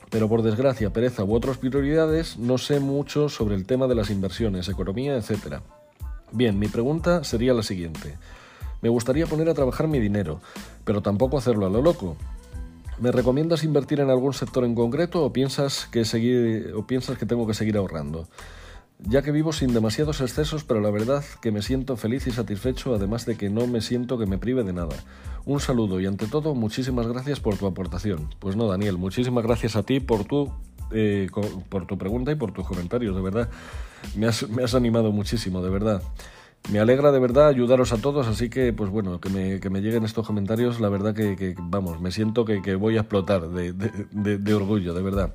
Pero 0.09 0.27
por 0.27 0.41
desgracia, 0.41 0.91
pereza 0.91 1.23
u 1.23 1.33
otras 1.33 1.57
prioridades, 1.57 2.37
no 2.37 2.57
sé 2.57 2.79
mucho 2.79 3.29
sobre 3.29 3.55
el 3.55 3.65
tema 3.65 3.87
de 3.87 3.95
las 3.95 4.09
inversiones, 4.09 4.67
economía, 4.67 5.15
etc. 5.15 5.61
Bien, 6.31 6.59
mi 6.59 6.67
pregunta 6.67 7.23
sería 7.23 7.53
la 7.53 7.63
siguiente. 7.63 8.17
Me 8.81 8.89
gustaría 8.89 9.25
poner 9.25 9.49
a 9.49 9.53
trabajar 9.53 9.87
mi 9.87 9.99
dinero, 9.99 10.41
pero 10.85 11.01
tampoco 11.01 11.37
hacerlo 11.37 11.65
a 11.65 11.69
lo 11.69 11.81
loco. 11.81 12.15
¿Me 12.99 13.11
recomiendas 13.11 13.63
invertir 13.63 14.01
en 14.01 14.09
algún 14.09 14.33
sector 14.33 14.65
en 14.65 14.75
concreto 14.75 15.23
o 15.23 15.31
piensas 15.31 15.87
que, 15.91 16.03
seguir, 16.03 16.73
o 16.75 16.85
piensas 16.85 17.17
que 17.17 17.25
tengo 17.25 17.47
que 17.47 17.53
seguir 17.53 17.77
ahorrando? 17.77 18.27
Ya 18.99 19.21
que 19.21 19.31
vivo 19.31 19.53
sin 19.53 19.73
demasiados 19.73 20.19
excesos, 20.19 20.65
pero 20.65 20.81
la 20.81 20.91
verdad 20.91 21.23
que 21.41 21.53
me 21.53 21.61
siento 21.61 21.95
feliz 21.95 22.27
y 22.27 22.31
satisfecho, 22.31 22.93
además 22.93 23.25
de 23.25 23.37
que 23.37 23.49
no 23.49 23.67
me 23.67 23.79
siento 23.79 24.17
que 24.17 24.25
me 24.25 24.37
prive 24.37 24.65
de 24.65 24.73
nada. 24.73 24.97
Un 25.45 25.61
saludo 25.61 26.01
y 26.01 26.05
ante 26.05 26.27
todo, 26.27 26.53
muchísimas 26.53 27.07
gracias 27.07 27.39
por 27.39 27.55
tu 27.55 27.67
aportación. 27.67 28.27
Pues 28.39 28.57
no, 28.57 28.67
Daniel, 28.67 28.97
muchísimas 28.97 29.45
gracias 29.45 29.77
a 29.77 29.83
ti 29.83 30.01
por 30.01 30.25
tu, 30.25 30.51
eh, 30.91 31.29
por 31.69 31.87
tu 31.87 31.97
pregunta 31.97 32.33
y 32.33 32.35
por 32.35 32.51
tus 32.51 32.67
comentarios, 32.67 33.15
de 33.15 33.21
verdad. 33.21 33.49
Me 34.17 34.27
has, 34.27 34.49
me 34.49 34.63
has 34.63 34.75
animado 34.75 35.13
muchísimo, 35.13 35.61
de 35.61 35.69
verdad. 35.69 36.01
Me 36.71 36.79
alegra 36.79 37.11
de 37.11 37.19
verdad 37.19 37.47
ayudaros 37.47 37.93
a 37.93 37.97
todos, 37.97 38.27
así 38.27 38.49
que, 38.49 38.73
pues 38.73 38.91
bueno, 38.91 39.19
que 39.19 39.29
me, 39.29 39.81
lleguen 39.81 40.03
estos 40.03 40.27
comentarios, 40.27 40.79
la 40.79 40.89
verdad 40.89 41.15
que, 41.15 41.55
vamos, 41.59 41.99
me 41.99 42.11
siento 42.11 42.45
que, 42.45 42.75
voy 42.75 42.97
a 42.97 43.01
explotar 43.01 43.49
de, 43.49 44.53
orgullo, 44.53 44.93
de 44.93 45.01
verdad. 45.01 45.33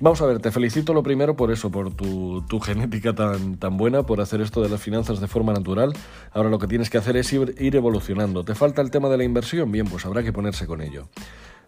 Vamos 0.00 0.20
a 0.22 0.26
ver, 0.26 0.40
te 0.40 0.50
felicito 0.50 0.92
lo 0.92 1.04
primero 1.04 1.36
por 1.36 1.52
eso, 1.52 1.70
por 1.70 1.94
tu, 1.94 2.60
genética 2.60 3.14
tan, 3.14 3.58
tan 3.58 3.76
buena, 3.76 4.02
por 4.02 4.20
hacer 4.20 4.40
esto 4.40 4.60
de 4.60 4.68
las 4.68 4.80
finanzas 4.80 5.20
de 5.20 5.28
forma 5.28 5.52
natural. 5.52 5.92
Ahora 6.32 6.50
lo 6.50 6.58
que 6.58 6.66
tienes 6.66 6.90
que 6.90 6.98
hacer 6.98 7.16
es 7.16 7.32
ir, 7.32 7.54
ir 7.60 7.76
evolucionando. 7.76 8.44
¿Te 8.44 8.56
falta 8.56 8.82
el 8.82 8.90
tema 8.90 9.08
de 9.08 9.18
la 9.18 9.24
inversión? 9.24 9.70
Bien, 9.70 9.86
pues 9.86 10.04
habrá 10.04 10.24
que 10.24 10.32
ponerse 10.32 10.66
con 10.66 10.82
ello. 10.82 11.08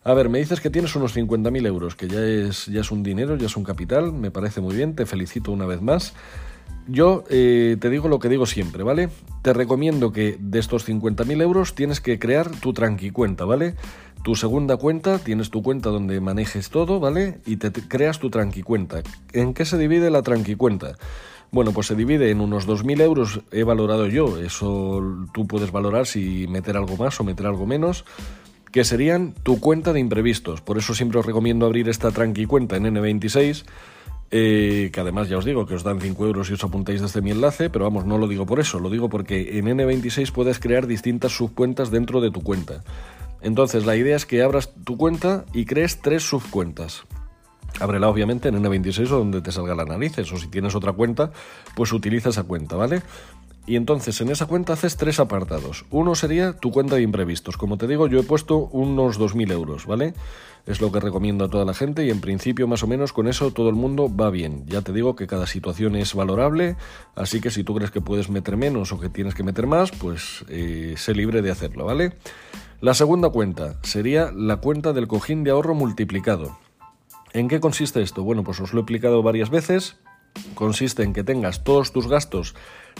A 0.06 0.14
ver, 0.14 0.28
me 0.28 0.38
dices 0.38 0.60
que 0.60 0.70
tienes 0.70 0.94
unos 0.94 1.16
50.000 1.16 1.66
euros, 1.66 1.96
que 1.96 2.06
ya 2.06 2.20
es, 2.20 2.66
ya 2.66 2.80
es 2.80 2.92
un 2.92 3.02
dinero, 3.02 3.36
ya 3.36 3.46
es 3.46 3.56
un 3.56 3.64
capital, 3.64 4.12
me 4.12 4.30
parece 4.30 4.60
muy 4.60 4.76
bien, 4.76 4.94
te 4.94 5.04
felicito 5.04 5.50
una 5.50 5.66
vez 5.66 5.82
más. 5.82 6.14
Yo 6.88 7.24
eh, 7.30 7.76
te 7.80 7.90
digo 7.90 8.08
lo 8.08 8.20
que 8.20 8.28
digo 8.28 8.46
siempre, 8.46 8.84
¿vale? 8.84 9.08
Te 9.42 9.52
recomiendo 9.52 10.12
que 10.12 10.36
de 10.38 10.58
estos 10.60 10.88
50.000 10.88 11.42
euros 11.42 11.74
tienes 11.74 12.00
que 12.00 12.18
crear 12.18 12.50
tu 12.50 12.72
tranqui 12.72 13.10
cuenta, 13.10 13.44
¿vale? 13.44 13.74
Tu 14.22 14.36
segunda 14.36 14.76
cuenta, 14.76 15.18
tienes 15.18 15.50
tu 15.50 15.62
cuenta 15.62 15.90
donde 15.90 16.20
manejes 16.20 16.70
todo, 16.70 17.00
¿vale? 17.00 17.40
Y 17.44 17.56
te, 17.56 17.72
creas 17.72 18.20
tu 18.20 18.30
tranqui 18.30 18.62
cuenta. 18.62 19.02
¿En 19.32 19.52
qué 19.52 19.64
se 19.64 19.78
divide 19.78 20.10
la 20.10 20.22
tranqui 20.22 20.54
cuenta? 20.54 20.96
Bueno, 21.50 21.72
pues 21.72 21.88
se 21.88 21.96
divide 21.96 22.30
en 22.30 22.40
unos 22.40 22.68
2.000 22.68 23.00
euros, 23.00 23.40
he 23.50 23.64
valorado 23.64 24.06
yo, 24.06 24.38
eso 24.38 25.26
tú 25.32 25.46
puedes 25.46 25.72
valorar 25.72 26.06
si 26.06 26.46
meter 26.48 26.76
algo 26.76 26.96
más 26.96 27.20
o 27.20 27.24
meter 27.24 27.46
algo 27.46 27.66
menos 27.66 28.04
que 28.72 28.84
serían 28.84 29.32
tu 29.42 29.58
cuenta 29.58 29.92
de 29.92 30.00
imprevistos. 30.00 30.60
Por 30.60 30.76
eso 30.76 30.94
siempre 30.94 31.18
os 31.18 31.26
recomiendo 31.26 31.66
abrir 31.66 31.88
esta 31.88 32.10
tranqui 32.10 32.46
cuenta 32.46 32.76
en 32.76 32.84
N26. 32.84 33.64
Eh, 34.30 34.90
que 34.92 35.00
además 35.00 35.28
ya 35.28 35.38
os 35.38 35.44
digo 35.44 35.66
que 35.66 35.74
os 35.74 35.84
dan 35.84 36.00
5 36.00 36.26
euros 36.26 36.50
y 36.50 36.54
os 36.54 36.64
apuntáis 36.64 37.00
desde 37.00 37.22
mi 37.22 37.30
enlace, 37.30 37.70
pero 37.70 37.84
vamos, 37.84 38.06
no 38.06 38.18
lo 38.18 38.26
digo 38.26 38.44
por 38.44 38.58
eso, 38.58 38.80
lo 38.80 38.90
digo 38.90 39.08
porque 39.08 39.58
en 39.58 39.66
N26 39.66 40.32
puedes 40.32 40.58
crear 40.58 40.86
distintas 40.86 41.32
subcuentas 41.32 41.90
dentro 41.90 42.20
de 42.20 42.32
tu 42.32 42.42
cuenta. 42.42 42.82
Entonces 43.40 43.86
la 43.86 43.94
idea 43.94 44.16
es 44.16 44.26
que 44.26 44.42
abras 44.42 44.74
tu 44.84 44.96
cuenta 44.96 45.44
y 45.52 45.64
crees 45.64 46.00
tres 46.00 46.24
subcuentas. 46.24 47.04
Ábrela 47.78 48.08
obviamente 48.08 48.48
en 48.48 48.56
N26 48.56 49.10
o 49.10 49.18
donde 49.18 49.42
te 49.42 49.52
salga 49.52 49.74
la 49.74 49.84
narices, 49.84 50.32
o 50.32 50.38
si 50.38 50.48
tienes 50.48 50.74
otra 50.74 50.92
cuenta, 50.92 51.30
pues 51.74 51.92
utiliza 51.92 52.30
esa 52.30 52.42
cuenta, 52.42 52.74
¿vale? 52.74 53.02
Y 53.66 53.76
entonces 53.76 54.20
en 54.20 54.30
esa 54.30 54.46
cuenta 54.46 54.72
haces 54.72 54.96
tres 54.96 55.18
apartados. 55.20 55.84
Uno 55.90 56.14
sería 56.14 56.52
tu 56.52 56.70
cuenta 56.70 56.96
de 56.96 57.02
imprevistos. 57.02 57.56
Como 57.56 57.76
te 57.76 57.88
digo, 57.88 58.06
yo 58.06 58.20
he 58.20 58.22
puesto 58.22 58.58
unos 58.58 59.18
2.000 59.18 59.52
euros, 59.52 59.86
¿vale? 59.86 60.14
Es 60.66 60.80
lo 60.80 60.90
que 60.90 60.98
recomiendo 60.98 61.44
a 61.44 61.48
toda 61.48 61.64
la 61.64 61.74
gente 61.74 62.04
y 62.04 62.10
en 62.10 62.20
principio 62.20 62.66
más 62.66 62.82
o 62.82 62.88
menos 62.88 63.12
con 63.12 63.28
eso 63.28 63.52
todo 63.52 63.68
el 63.68 63.76
mundo 63.76 64.14
va 64.14 64.30
bien. 64.30 64.64
Ya 64.66 64.82
te 64.82 64.92
digo 64.92 65.14
que 65.14 65.28
cada 65.28 65.46
situación 65.46 65.94
es 65.94 66.12
valorable, 66.14 66.76
así 67.14 67.40
que 67.40 67.50
si 67.50 67.62
tú 67.62 67.76
crees 67.76 67.92
que 67.92 68.00
puedes 68.00 68.28
meter 68.28 68.56
menos 68.56 68.92
o 68.92 68.98
que 68.98 69.08
tienes 69.08 69.34
que 69.36 69.44
meter 69.44 69.68
más, 69.68 69.92
pues 69.92 70.44
eh, 70.48 70.94
sé 70.96 71.14
libre 71.14 71.40
de 71.40 71.52
hacerlo, 71.52 71.84
¿vale? 71.84 72.14
La 72.80 72.94
segunda 72.94 73.30
cuenta 73.30 73.76
sería 73.82 74.32
la 74.32 74.56
cuenta 74.56 74.92
del 74.92 75.06
cojín 75.06 75.44
de 75.44 75.52
ahorro 75.52 75.74
multiplicado. 75.74 76.58
¿En 77.32 77.48
qué 77.48 77.60
consiste 77.60 78.02
esto? 78.02 78.24
Bueno, 78.24 78.42
pues 78.42 78.60
os 78.60 78.72
lo 78.72 78.80
he 78.80 78.82
explicado 78.82 79.22
varias 79.22 79.50
veces. 79.50 79.96
Consiste 80.54 81.02
en 81.02 81.12
que 81.12 81.24
tengas 81.24 81.64
todos 81.64 81.92
tus 81.92 82.08
gastos 82.08 82.54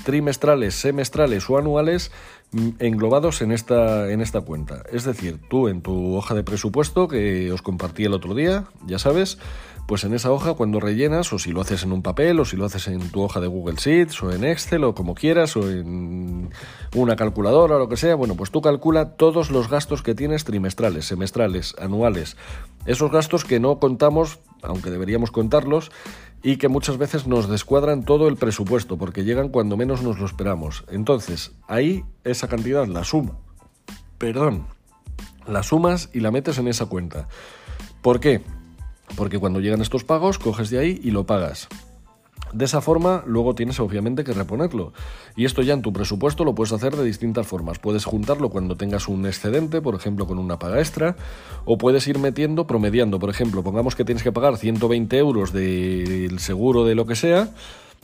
trimestrales, 0.05 0.75
semestrales 0.75 1.49
o 1.49 1.59
anuales 1.59 2.13
mm, 2.53 2.69
englobados 2.79 3.43
en 3.43 3.53
esta, 3.53 4.11
en 4.11 4.21
esta 4.21 4.41
cuenta. 4.43 4.83
Es 4.93 5.05
decir, 5.05 5.41
tú 5.49 5.69
en 5.69 5.83
tu 5.83 6.15
hoja 6.17 6.35
de 6.35 6.45
presupuesto 6.45 7.09
que 7.09 7.51
os 7.53 7.63
compartí 7.63 8.05
el 8.05 8.13
otro 8.13 8.35
día, 8.35 8.65
ya 8.87 8.99
sabes, 8.99 9.39
pues 9.87 10.03
en 10.03 10.15
esa 10.15 10.33
hoja 10.33 10.55
cuando 10.55 10.81
rellenas, 10.81 11.33
o 11.33 11.39
si 11.39 11.53
lo 11.53 11.61
haces 11.61 11.85
en 11.85 11.93
un 11.93 12.03
papel, 12.03 12.41
o 12.41 12.45
si 12.45 12.57
lo 12.57 12.65
haces 12.65 12.89
en 12.89 13.09
tu 13.11 13.23
hoja 13.23 13.41
de 13.41 13.47
Google 13.47 13.77
Sheets, 13.77 14.21
o 14.23 14.33
en 14.33 14.45
Excel, 14.45 14.83
o 14.83 14.95
como 14.95 15.15
quieras, 15.15 15.57
o 15.57 15.71
en 15.71 16.51
una 16.95 17.15
calculadora, 17.15 17.77
o 17.77 17.79
lo 17.79 17.89
que 17.89 17.97
sea, 17.97 18.17
bueno, 18.17 18.35
pues 18.35 18.51
tú 18.51 18.61
calcula 18.61 19.13
todos 19.13 19.51
los 19.51 19.71
gastos 19.71 20.03
que 20.03 20.15
tienes 20.15 20.45
trimestrales, 20.45 21.07
semestrales, 21.07 21.77
anuales. 21.79 22.37
Esos 22.85 23.13
gastos 23.13 23.45
que 23.45 23.61
no 23.61 23.79
contamos, 23.79 24.41
aunque 24.63 24.91
deberíamos 24.91 25.31
contarlos, 25.31 25.93
y 26.43 26.57
que 26.57 26.69
muchas 26.69 26.99
veces 26.99 27.27
nos 27.27 27.49
descuadran 27.49 28.05
todo 28.05 28.29
el 28.29 28.37
presupuesto, 28.37 28.97
porque 28.97 29.25
llegan 29.25 29.49
cuando 29.49 29.77
menos 29.77 30.03
nos 30.03 30.19
lo 30.19 30.27
esperamos. 30.27 30.85
Entonces, 30.89 31.53
ahí 31.67 32.05
esa 32.25 32.49
cantidad 32.49 32.87
la 32.87 33.05
suma. 33.05 33.39
Perdón. 34.19 34.67
La 35.47 35.63
sumas 35.63 36.11
y 36.13 36.21
la 36.21 36.31
metes 36.31 36.59
en 36.59 36.69
esa 36.69 36.87
cuenta. 36.87 37.29
¿Por 38.03 38.21
qué? 38.21 38.43
Porque 39.17 39.39
cuando 39.39 39.61
llegan 39.61 39.81
estos 39.81 40.05
pagos, 40.05 40.39
coges 40.39 40.71
de 40.71 40.79
ahí 40.79 41.01
y 41.03 41.11
lo 41.11 41.27
pagas. 41.27 41.69
De 42.53 42.65
esa 42.65 42.81
forma, 42.81 43.23
luego 43.27 43.55
tienes 43.55 43.81
obviamente 43.81 44.25
que 44.25 44.33
reponerlo. 44.33 44.93
Y 45.37 45.45
esto 45.45 45.63
ya 45.63 45.75
en 45.75 45.83
tu 45.83 45.93
presupuesto 45.93 46.45
lo 46.45 46.55
puedes 46.55 46.73
hacer 46.73 46.97
de 46.97 47.05
distintas 47.05 47.47
formas. 47.47 47.79
Puedes 47.79 48.05
juntarlo 48.05 48.51
cuando 48.51 48.77
tengas 48.77 49.09
un 49.09 49.27
excedente, 49.27 49.81
por 49.83 49.95
ejemplo, 49.95 50.27
con 50.27 50.39
una 50.39 50.59
paga 50.59 50.79
extra, 50.79 51.17
o 51.65 51.77
puedes 51.77 52.07
ir 52.09 52.19
metiendo, 52.19 52.67
promediando. 52.67 53.19
Por 53.19 53.31
ejemplo, 53.31 53.63
pongamos 53.63 53.97
que 53.97 54.05
tienes 54.05 54.23
que 54.23 54.33
pagar 54.33 54.57
120 54.57 55.19
euros 55.19 55.53
del 55.53 56.39
seguro 56.39 56.85
de 56.85 56.95
lo 56.95 57.07
que 57.07 57.17
sea, 57.17 57.51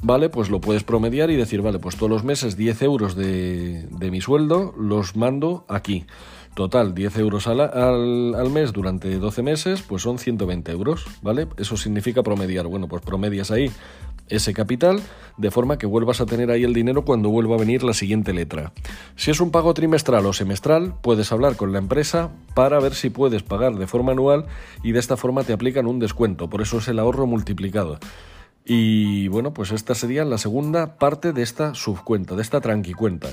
¿vale? 0.03 0.29
Pues 0.29 0.51
lo 0.51 0.61
puedes 0.61 0.85
promediar 0.85 1.31
y 1.31 1.37
decir, 1.37 1.63
vale, 1.63 1.79
pues 1.79 1.97
todos 1.97 2.11
los 2.11 2.25
meses 2.25 2.57
10 2.57 2.83
euros 2.83 3.17
de, 3.17 3.87
mi 4.11 4.21
sueldo 4.21 4.75
los 4.79 5.17
mando 5.17 5.65
aquí. 5.69 6.05
Total, 6.55 6.95
10 6.95 7.17
euros 7.17 7.47
al, 7.47 7.61
al, 7.61 8.51
mes 8.51 8.75
durante 8.75 9.17
12 9.19 9.43
meses, 9.43 9.81
pues 9.81 10.03
son 10.03 10.19
120 10.19 10.71
euros, 10.73 11.07
¿vale? 11.23 11.49
Eso 11.57 11.79
significa 11.79 12.23
promediar. 12.23 12.67
Bueno, 12.67 12.89
pues 12.89 13.03
promedias 13.03 13.51
ahí 13.51 13.71
ese 14.35 14.55
capital 14.55 15.01
de 15.37 15.51
forma 15.51 15.79
que 15.79 15.87
vuelvas 15.87 16.21
a 16.21 16.27
tener 16.27 16.51
ahí 16.51 16.65
el 16.65 16.75
dinero 16.75 17.05
cuando 17.05 17.29
vuelva 17.29 17.57
a 17.57 17.59
venir 17.59 17.83
la 17.83 17.95
siguiente 17.95 18.33
letra. 18.33 18.73
Si 19.17 19.31
es 19.31 19.41
un 19.41 19.51
pago 19.51 19.75
trimestral 19.75 20.27
o 20.27 20.33
semestral, 20.33 20.95
puedes 21.03 21.33
hablar 21.33 21.57
con 21.57 21.73
la 21.73 21.79
empresa 21.79 22.31
para 22.55 22.81
ver 22.81 22.95
si 22.95 23.11
puedes 23.11 23.43
pagar 23.43 23.77
de 23.77 23.87
forma 23.87 24.13
anual 24.13 24.47
y 24.83 24.93
de 24.93 24.99
esta 24.99 25.17
forma 25.17 25.45
te 25.45 25.53
aplican 25.53 25.87
un 25.87 25.99
descuento. 25.99 26.49
Por 26.51 26.63
eso 26.63 26.79
es 26.79 26.89
el 26.89 26.99
ahorro 26.99 27.27
multiplicado. 27.27 27.99
Y 28.65 29.27
bueno, 29.29 29.53
pues 29.53 29.73
esta 29.73 29.95
sería 29.95 30.25
la 30.25 30.39
segunda 30.39 30.97
parte 30.97 31.33
de 31.33 31.43
esta 31.43 31.75
subcuenta, 31.75 32.37
de 32.37 32.43
esta 32.43 32.61
tranquicuenta. 32.61 33.29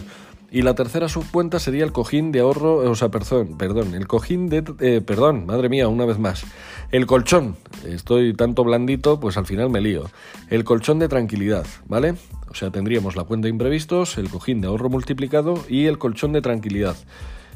Y 0.51 0.63
la 0.63 0.73
tercera 0.73 1.09
subcuenta 1.09 1.59
sería 1.59 1.83
el 1.83 1.91
cojín 1.91 2.31
de 2.31 2.39
ahorro, 2.39 2.77
o 2.77 2.95
sea, 2.95 3.09
perdón, 3.09 3.57
perdón, 3.57 3.93
el 3.93 4.07
cojín 4.07 4.49
de, 4.49 4.63
eh, 4.79 5.01
perdón, 5.01 5.45
madre 5.45 5.69
mía, 5.69 5.87
una 5.87 6.05
vez 6.05 6.17
más, 6.17 6.43
el 6.91 7.05
colchón. 7.05 7.55
Estoy 7.85 8.33
tanto 8.33 8.63
blandito, 8.63 9.19
pues 9.19 9.37
al 9.37 9.45
final 9.45 9.69
me 9.69 9.79
lío. 9.79 10.09
El 10.49 10.63
colchón 10.63 10.97
de 10.97 11.07
tranquilidad, 11.07 11.67
¿vale? 11.87 12.15
O 12.49 12.55
sea, 12.55 12.71
tendríamos 12.71 13.15
la 13.15 13.25
cuenta 13.25 13.45
de 13.45 13.51
imprevistos, 13.51 14.17
el 14.17 14.29
cojín 14.29 14.61
de 14.61 14.67
ahorro 14.67 14.89
multiplicado 14.89 15.63
y 15.69 15.85
el 15.85 15.99
colchón 15.99 16.33
de 16.33 16.41
tranquilidad. 16.41 16.95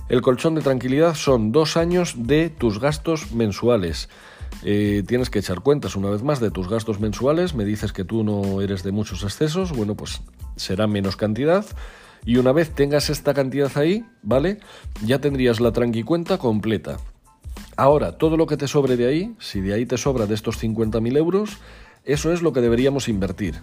El 0.07 0.21
colchón 0.21 0.53
de 0.53 0.61
tranquilidad 0.61 1.15
son 1.15 1.51
dos 1.51 1.77
años 1.77 2.13
de 2.17 2.49
tus 2.49 2.79
gastos 2.79 3.31
mensuales. 3.31 4.09
Eh, 4.63 5.01
tienes 5.07 5.31
que 5.31 5.39
echar 5.39 5.61
cuentas 5.61 5.95
una 5.95 6.11
vez 6.11 6.21
más 6.21 6.39
de 6.39 6.51
tus 6.51 6.69
gastos 6.69 6.99
mensuales. 6.99 7.55
Me 7.55 7.65
dices 7.65 7.91
que 7.91 8.03
tú 8.03 8.23
no 8.23 8.61
eres 8.61 8.83
de 8.83 8.91
muchos 8.91 9.23
excesos. 9.23 9.71
Bueno, 9.75 9.95
pues 9.95 10.21
será 10.57 10.85
menos 10.85 11.15
cantidad 11.15 11.65
y 12.25 12.37
una 12.37 12.51
vez 12.51 12.71
tengas 12.71 13.09
esta 13.09 13.33
cantidad 13.33 13.71
ahí, 13.77 14.05
¿vale? 14.21 14.59
Ya 15.05 15.19
tendrías 15.19 15.59
la 15.59 15.71
tranqui 15.71 16.03
cuenta 16.03 16.37
completa. 16.37 16.97
Ahora, 17.75 18.13
todo 18.13 18.37
lo 18.37 18.47
que 18.47 18.57
te 18.57 18.67
sobre 18.67 18.97
de 18.97 19.07
ahí, 19.07 19.35
si 19.39 19.61
de 19.61 19.73
ahí 19.73 19.85
te 19.85 19.97
sobra 19.97 20.25
de 20.25 20.35
estos 20.35 20.61
50.000 20.61 21.17
euros, 21.17 21.57
eso 22.05 22.33
es 22.33 22.41
lo 22.41 22.51
que 22.51 22.59
deberíamos 22.59 23.07
invertir, 23.07 23.55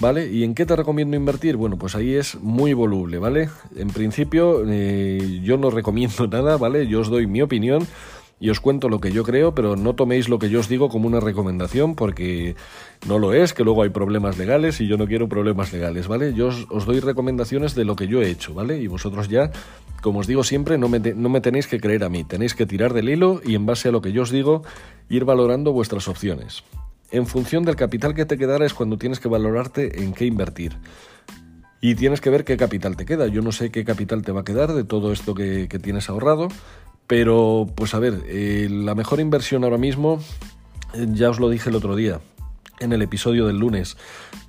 ¿vale? 0.00 0.30
¿Y 0.30 0.44
en 0.44 0.54
qué 0.54 0.64
te 0.64 0.74
recomiendo 0.74 1.16
invertir? 1.16 1.56
Bueno, 1.56 1.78
pues 1.78 1.94
ahí 1.94 2.14
es 2.14 2.36
muy 2.36 2.72
voluble, 2.72 3.18
¿vale? 3.18 3.50
En 3.76 3.88
principio, 3.88 4.64
eh, 4.66 5.40
yo 5.42 5.58
no 5.58 5.70
recomiendo 5.70 6.26
nada, 6.30 6.56
¿vale? 6.56 6.86
Yo 6.86 7.00
os 7.00 7.08
doy 7.08 7.26
mi 7.26 7.42
opinión 7.42 7.86
y 8.42 8.50
os 8.50 8.58
cuento 8.58 8.88
lo 8.88 9.00
que 9.00 9.12
yo 9.12 9.22
creo, 9.22 9.54
pero 9.54 9.76
no 9.76 9.94
toméis 9.94 10.28
lo 10.28 10.40
que 10.40 10.50
yo 10.50 10.58
os 10.58 10.68
digo 10.68 10.88
como 10.88 11.06
una 11.06 11.20
recomendación 11.20 11.94
porque 11.94 12.56
no 13.06 13.20
lo 13.20 13.34
es, 13.34 13.54
que 13.54 13.62
luego 13.62 13.84
hay 13.84 13.90
problemas 13.90 14.36
legales 14.36 14.80
y 14.80 14.88
yo 14.88 14.96
no 14.96 15.06
quiero 15.06 15.28
problemas 15.28 15.72
legales, 15.72 16.08
¿vale? 16.08 16.34
Yo 16.34 16.48
os, 16.48 16.84
doy 16.84 16.98
recomendaciones 16.98 17.76
de 17.76 17.84
lo 17.84 17.94
que 17.94 18.08
yo 18.08 18.20
he 18.20 18.28
hecho, 18.28 18.52
¿vale? 18.52 18.78
Y 18.78 18.88
vosotros 18.88 19.28
ya, 19.28 19.52
como 20.02 20.18
os 20.18 20.26
digo 20.26 20.42
siempre, 20.42 20.76
no 20.76 20.88
me, 20.88 20.98
no 20.98 21.28
me 21.28 21.40
tenéis 21.40 21.68
que 21.68 21.78
creer 21.78 22.02
a 22.02 22.08
mí, 22.08 22.24
tenéis 22.24 22.56
que 22.56 22.66
tirar 22.66 22.94
del 22.94 23.10
hilo 23.10 23.40
y 23.46 23.54
en 23.54 23.64
base 23.64 23.90
a 23.90 23.92
lo 23.92 24.02
que 24.02 24.10
yo 24.10 24.22
os 24.22 24.32
digo, 24.32 24.64
ir 25.08 25.24
valorando 25.24 25.72
vuestras 25.72 26.08
opciones. 26.08 26.64
En 27.12 27.28
función 27.28 27.62
del 27.62 27.76
capital 27.76 28.12
que 28.12 28.24
te 28.26 28.38
quedara 28.38 28.66
es 28.66 28.74
cuando 28.74 28.98
tienes 28.98 29.20
que 29.20 29.28
valorarte 29.28 30.02
en 30.02 30.14
qué 30.14 30.26
invertir. 30.26 30.72
Y 31.80 31.94
tienes 31.94 32.20
que 32.20 32.30
ver 32.30 32.44
qué 32.44 32.56
capital 32.56 32.96
te 32.96 33.04
queda. 33.04 33.28
Yo 33.28 33.40
no 33.40 33.52
sé 33.52 33.70
qué 33.70 33.84
capital 33.84 34.22
te 34.22 34.32
va 34.32 34.40
a 34.40 34.44
quedar 34.44 34.72
de 34.72 34.82
todo 34.82 35.12
esto 35.12 35.34
que, 35.34 35.68
que 35.68 35.78
tienes 35.78 36.08
ahorrado, 36.08 36.48
pero, 37.06 37.66
pues 37.74 37.94
a 37.94 37.98
ver, 37.98 38.22
eh, 38.26 38.68
la 38.70 38.94
mejor 38.94 39.20
inversión 39.20 39.64
ahora 39.64 39.78
mismo, 39.78 40.22
eh, 40.94 41.06
ya 41.10 41.30
os 41.30 41.40
lo 41.40 41.48
dije 41.48 41.70
el 41.70 41.76
otro 41.76 41.96
día, 41.96 42.20
en 42.80 42.92
el 42.92 43.02
episodio 43.02 43.46
del 43.46 43.58
lunes. 43.58 43.96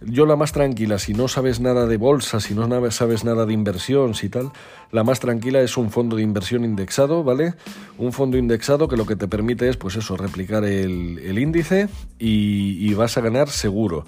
Yo 0.01 0.25
la 0.25 0.35
más 0.35 0.51
tranquila, 0.51 0.99
si 0.99 1.13
no 1.13 1.27
sabes 1.27 1.59
nada 1.59 1.85
de 1.87 1.97
bolsa, 1.97 2.39
si 2.39 2.53
no 2.53 2.67
sabes 2.91 3.23
nada 3.23 3.45
de 3.45 3.53
inversión, 3.53 4.15
si 4.15 4.29
tal, 4.29 4.51
la 4.91 5.03
más 5.03 5.19
tranquila 5.19 5.61
es 5.61 5.77
un 5.77 5.91
fondo 5.91 6.15
de 6.15 6.23
inversión 6.23 6.65
indexado, 6.65 7.23
¿vale? 7.23 7.53
Un 7.97 8.13
fondo 8.13 8.37
indexado 8.37 8.87
que 8.87 8.97
lo 8.97 9.05
que 9.05 9.15
te 9.15 9.27
permite 9.27 9.69
es, 9.69 9.77
pues 9.77 9.95
eso, 9.95 10.17
replicar 10.17 10.63
el, 10.65 11.37
índice 11.37 11.89
y 12.19 12.93
vas 12.93 13.17
a 13.17 13.21
ganar 13.21 13.49
seguro. 13.49 14.05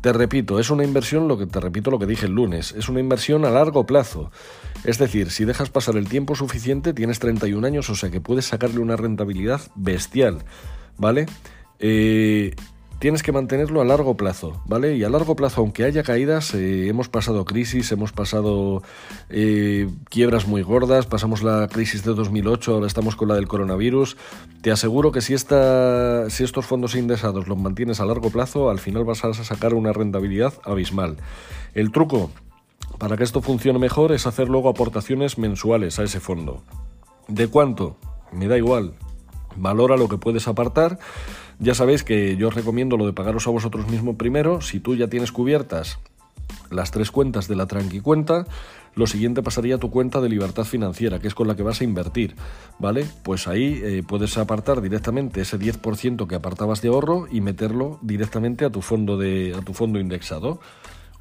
Te 0.00 0.12
repito, 0.12 0.60
es 0.60 0.70
una 0.70 0.84
inversión, 0.84 1.26
lo 1.26 1.36
que 1.36 1.46
te 1.46 1.58
repito 1.60 1.90
lo 1.90 1.98
que 1.98 2.06
dije 2.06 2.26
el 2.26 2.32
lunes, 2.32 2.72
es 2.72 2.88
una 2.88 3.00
inversión 3.00 3.44
a 3.44 3.50
largo 3.50 3.84
plazo. 3.84 4.30
Es 4.84 4.98
decir, 4.98 5.30
si 5.30 5.44
dejas 5.44 5.70
pasar 5.70 5.96
el 5.96 6.08
tiempo 6.08 6.36
suficiente, 6.36 6.94
tienes 6.94 7.18
31 7.18 7.66
años, 7.66 7.90
o 7.90 7.96
sea 7.96 8.10
que 8.10 8.20
puedes 8.20 8.46
sacarle 8.46 8.78
una 8.78 8.96
rentabilidad 8.96 9.60
bestial, 9.74 10.44
¿vale? 10.98 11.26
Eh, 11.80 12.54
tienes 12.98 13.22
que 13.22 13.32
mantenerlo 13.32 13.80
a 13.80 13.84
largo 13.84 14.16
plazo, 14.16 14.60
¿vale? 14.66 14.96
Y 14.96 15.04
a 15.04 15.10
largo 15.10 15.36
plazo, 15.36 15.60
aunque 15.60 15.84
haya 15.84 16.02
caídas, 16.02 16.54
eh, 16.54 16.88
hemos 16.88 17.08
pasado 17.08 17.44
crisis, 17.44 17.92
hemos 17.92 18.12
pasado 18.12 18.82
eh, 19.28 19.88
quiebras 20.08 20.46
muy 20.46 20.62
gordas, 20.62 21.06
pasamos 21.06 21.42
la 21.42 21.68
crisis 21.68 22.04
de 22.04 22.14
2008, 22.14 22.74
ahora 22.74 22.86
estamos 22.86 23.16
con 23.16 23.28
la 23.28 23.34
del 23.34 23.48
coronavirus. 23.48 24.16
Te 24.62 24.70
aseguro 24.70 25.12
que 25.12 25.20
si, 25.20 25.34
esta, 25.34 26.28
si 26.30 26.44
estos 26.44 26.66
fondos 26.66 26.96
indexados 26.96 27.46
los 27.46 27.58
mantienes 27.58 28.00
a 28.00 28.06
largo 28.06 28.30
plazo, 28.30 28.70
al 28.70 28.78
final 28.78 29.04
vas 29.04 29.24
a 29.24 29.32
sacar 29.32 29.74
una 29.74 29.92
rentabilidad 29.92 30.54
abismal. 30.64 31.16
El 31.74 31.92
truco 31.92 32.30
para 32.98 33.16
que 33.16 33.24
esto 33.24 33.42
funcione 33.42 33.78
mejor 33.78 34.12
es 34.12 34.26
hacer 34.26 34.48
luego 34.48 34.68
aportaciones 34.68 35.38
mensuales 35.38 35.98
a 35.98 36.04
ese 36.04 36.18
fondo. 36.18 36.62
¿De 37.28 37.46
cuánto? 37.46 37.96
Me 38.32 38.48
da 38.48 38.56
igual. 38.56 38.94
Valora 39.56 39.96
lo 39.96 40.08
que 40.08 40.18
puedes 40.18 40.48
apartar 40.48 40.98
ya 41.58 41.74
sabéis 41.74 42.04
que 42.04 42.36
yo 42.36 42.48
os 42.48 42.54
recomiendo 42.54 42.96
lo 42.96 43.06
de 43.06 43.12
pagaros 43.12 43.46
a 43.46 43.50
vosotros 43.50 43.88
mismos 43.88 44.16
primero. 44.16 44.60
Si 44.60 44.80
tú 44.80 44.94
ya 44.94 45.08
tienes 45.08 45.32
cubiertas 45.32 45.98
las 46.70 46.90
tres 46.90 47.10
cuentas 47.10 47.48
de 47.48 47.56
la 47.56 47.66
tranqui 47.66 48.00
cuenta, 48.00 48.46
lo 48.94 49.06
siguiente 49.06 49.42
pasaría 49.42 49.76
a 49.76 49.78
tu 49.78 49.90
cuenta 49.90 50.20
de 50.20 50.28
libertad 50.28 50.64
financiera, 50.64 51.18
que 51.18 51.28
es 51.28 51.34
con 51.34 51.48
la 51.48 51.56
que 51.56 51.62
vas 51.62 51.80
a 51.80 51.84
invertir, 51.84 52.34
¿vale? 52.78 53.06
Pues 53.22 53.48
ahí 53.48 53.80
eh, 53.82 54.02
puedes 54.06 54.36
apartar 54.38 54.80
directamente 54.80 55.40
ese 55.40 55.58
10% 55.58 56.26
que 56.26 56.34
apartabas 56.34 56.82
de 56.82 56.88
ahorro 56.88 57.26
y 57.30 57.40
meterlo 57.40 57.98
directamente 58.02 58.64
a 58.64 58.70
tu 58.70 58.82
fondo 58.82 59.16
de 59.16 59.54
a 59.56 59.62
tu 59.62 59.72
fondo 59.72 59.98
indexado 59.98 60.60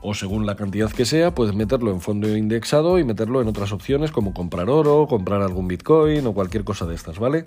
o 0.01 0.13
según 0.13 0.45
la 0.45 0.55
cantidad 0.55 0.91
que 0.91 1.05
sea, 1.05 1.33
puedes 1.33 1.55
meterlo 1.55 1.91
en 1.91 2.01
fondo 2.01 2.36
indexado 2.36 2.99
y 2.99 3.03
meterlo 3.03 3.41
en 3.41 3.47
otras 3.47 3.71
opciones 3.71 4.12
como 4.12 4.33
comprar 4.33 4.69
oro, 4.69 5.07
comprar 5.07 5.41
algún 5.41 5.67
bitcoin 5.67 6.25
o 6.27 6.33
cualquier 6.33 6.63
cosa 6.63 6.86
de 6.86 6.95
estas, 6.95 7.19
¿vale? 7.19 7.43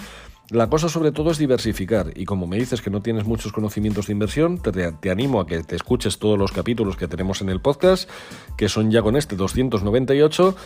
La 0.50 0.68
cosa 0.68 0.88
sobre 0.88 1.12
todo 1.12 1.30
es 1.30 1.38
diversificar 1.38 2.12
y 2.16 2.24
como 2.24 2.48
me 2.48 2.58
dices 2.58 2.82
que 2.82 2.90
no 2.90 3.02
tienes 3.02 3.24
muchos 3.24 3.52
conocimientos 3.52 4.08
de 4.08 4.14
inversión, 4.14 4.60
te, 4.60 5.10
animo 5.10 5.40
a 5.40 5.46
que 5.46 5.62
te 5.62 5.76
escuches 5.76 6.18
todos 6.18 6.36
los 6.36 6.50
capítulos 6.50 6.96
que 6.96 7.06
tenemos 7.06 7.40
en 7.40 7.50
el 7.50 7.60
podcast, 7.60 8.10
que 8.56 8.68
son 8.68 8.90
ya 8.90 9.00
con 9.00 9.14
este 9.14 9.36
298, 9.36 10.56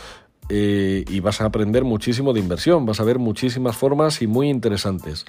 eh, 0.48 1.04
y 1.06 1.20
vas 1.20 1.42
a 1.42 1.46
aprender 1.46 1.84
muchísimo 1.84 2.32
de 2.32 2.40
inversión, 2.40 2.86
vas 2.86 3.00
a 3.00 3.04
ver 3.04 3.18
muchísimas 3.18 3.76
formas 3.76 4.22
y 4.22 4.26
muy 4.26 4.48
interesantes. 4.48 5.26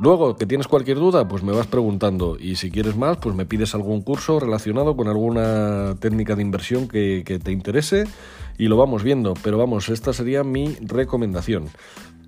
Luego, 0.00 0.36
que 0.36 0.46
tienes 0.46 0.68
cualquier 0.68 0.98
duda, 0.98 1.26
pues 1.26 1.42
me 1.42 1.52
vas 1.52 1.66
preguntando 1.66 2.36
y 2.38 2.54
si 2.54 2.70
quieres 2.70 2.96
más, 2.96 3.16
pues 3.16 3.34
me 3.34 3.46
pides 3.46 3.74
algún 3.74 4.02
curso 4.02 4.38
relacionado 4.38 4.96
con 4.96 5.08
alguna 5.08 5.96
técnica 5.98 6.36
de 6.36 6.42
inversión 6.42 6.86
que, 6.86 7.40
te 7.42 7.50
interese 7.50 8.04
y 8.58 8.68
lo 8.68 8.76
vamos 8.76 9.02
viendo. 9.02 9.34
Pero 9.42 9.58
vamos, 9.58 9.88
esta 9.88 10.12
sería 10.12 10.44
mi 10.44 10.76
recomendación. 10.80 11.64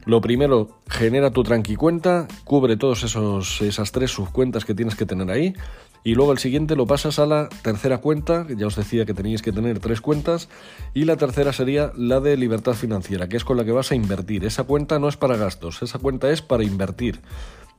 Lo 0.05 0.21
primero, 0.21 0.81
genera 0.89 1.31
tu 1.31 1.45
tranqui 1.45 1.77
cuenta, 1.77 2.27
cubre 2.43 2.77
todas 2.77 3.05
esas 3.05 3.93
tres 3.93 4.11
subcuentas 4.11 4.65
que 4.65 4.75
tienes 4.75 4.97
que 4.97 5.07
tener 5.07 5.31
ahí. 5.31 5.55
Y 6.03 6.15
luego 6.15 6.33
el 6.33 6.39
siguiente 6.39 6.75
lo 6.75 6.87
pasas 6.87 7.19
a 7.19 7.27
la 7.27 7.49
tercera 7.63 7.99
cuenta, 7.99 8.47
ya 8.57 8.67
os 8.67 8.75
decía 8.75 9.05
que 9.05 9.13
teníais 9.15 9.43
que 9.43 9.53
tener 9.53 9.79
tres 9.81 10.01
cuentas, 10.01 10.49
y 10.95 11.05
la 11.05 11.17
tercera 11.17 11.53
sería 11.53 11.93
la 11.95 12.21
de 12.21 12.39
libertad 12.39 12.73
financiera, 12.73 13.29
que 13.29 13.37
es 13.37 13.45
con 13.45 13.59
la 13.59 13.65
que 13.67 13.73
vas 13.73 13.93
a 13.93 13.95
invertir. 13.95 14.45
Esa 14.47 14.65
cuenta 14.65 14.99
no 14.99 15.09
es 15.09 15.19
para 15.19 15.37
gastos, 15.37 15.83
esa 15.83 15.99
cuenta 15.99 16.31
es 16.31 16.41
para 16.41 16.65
invertir. 16.65 17.21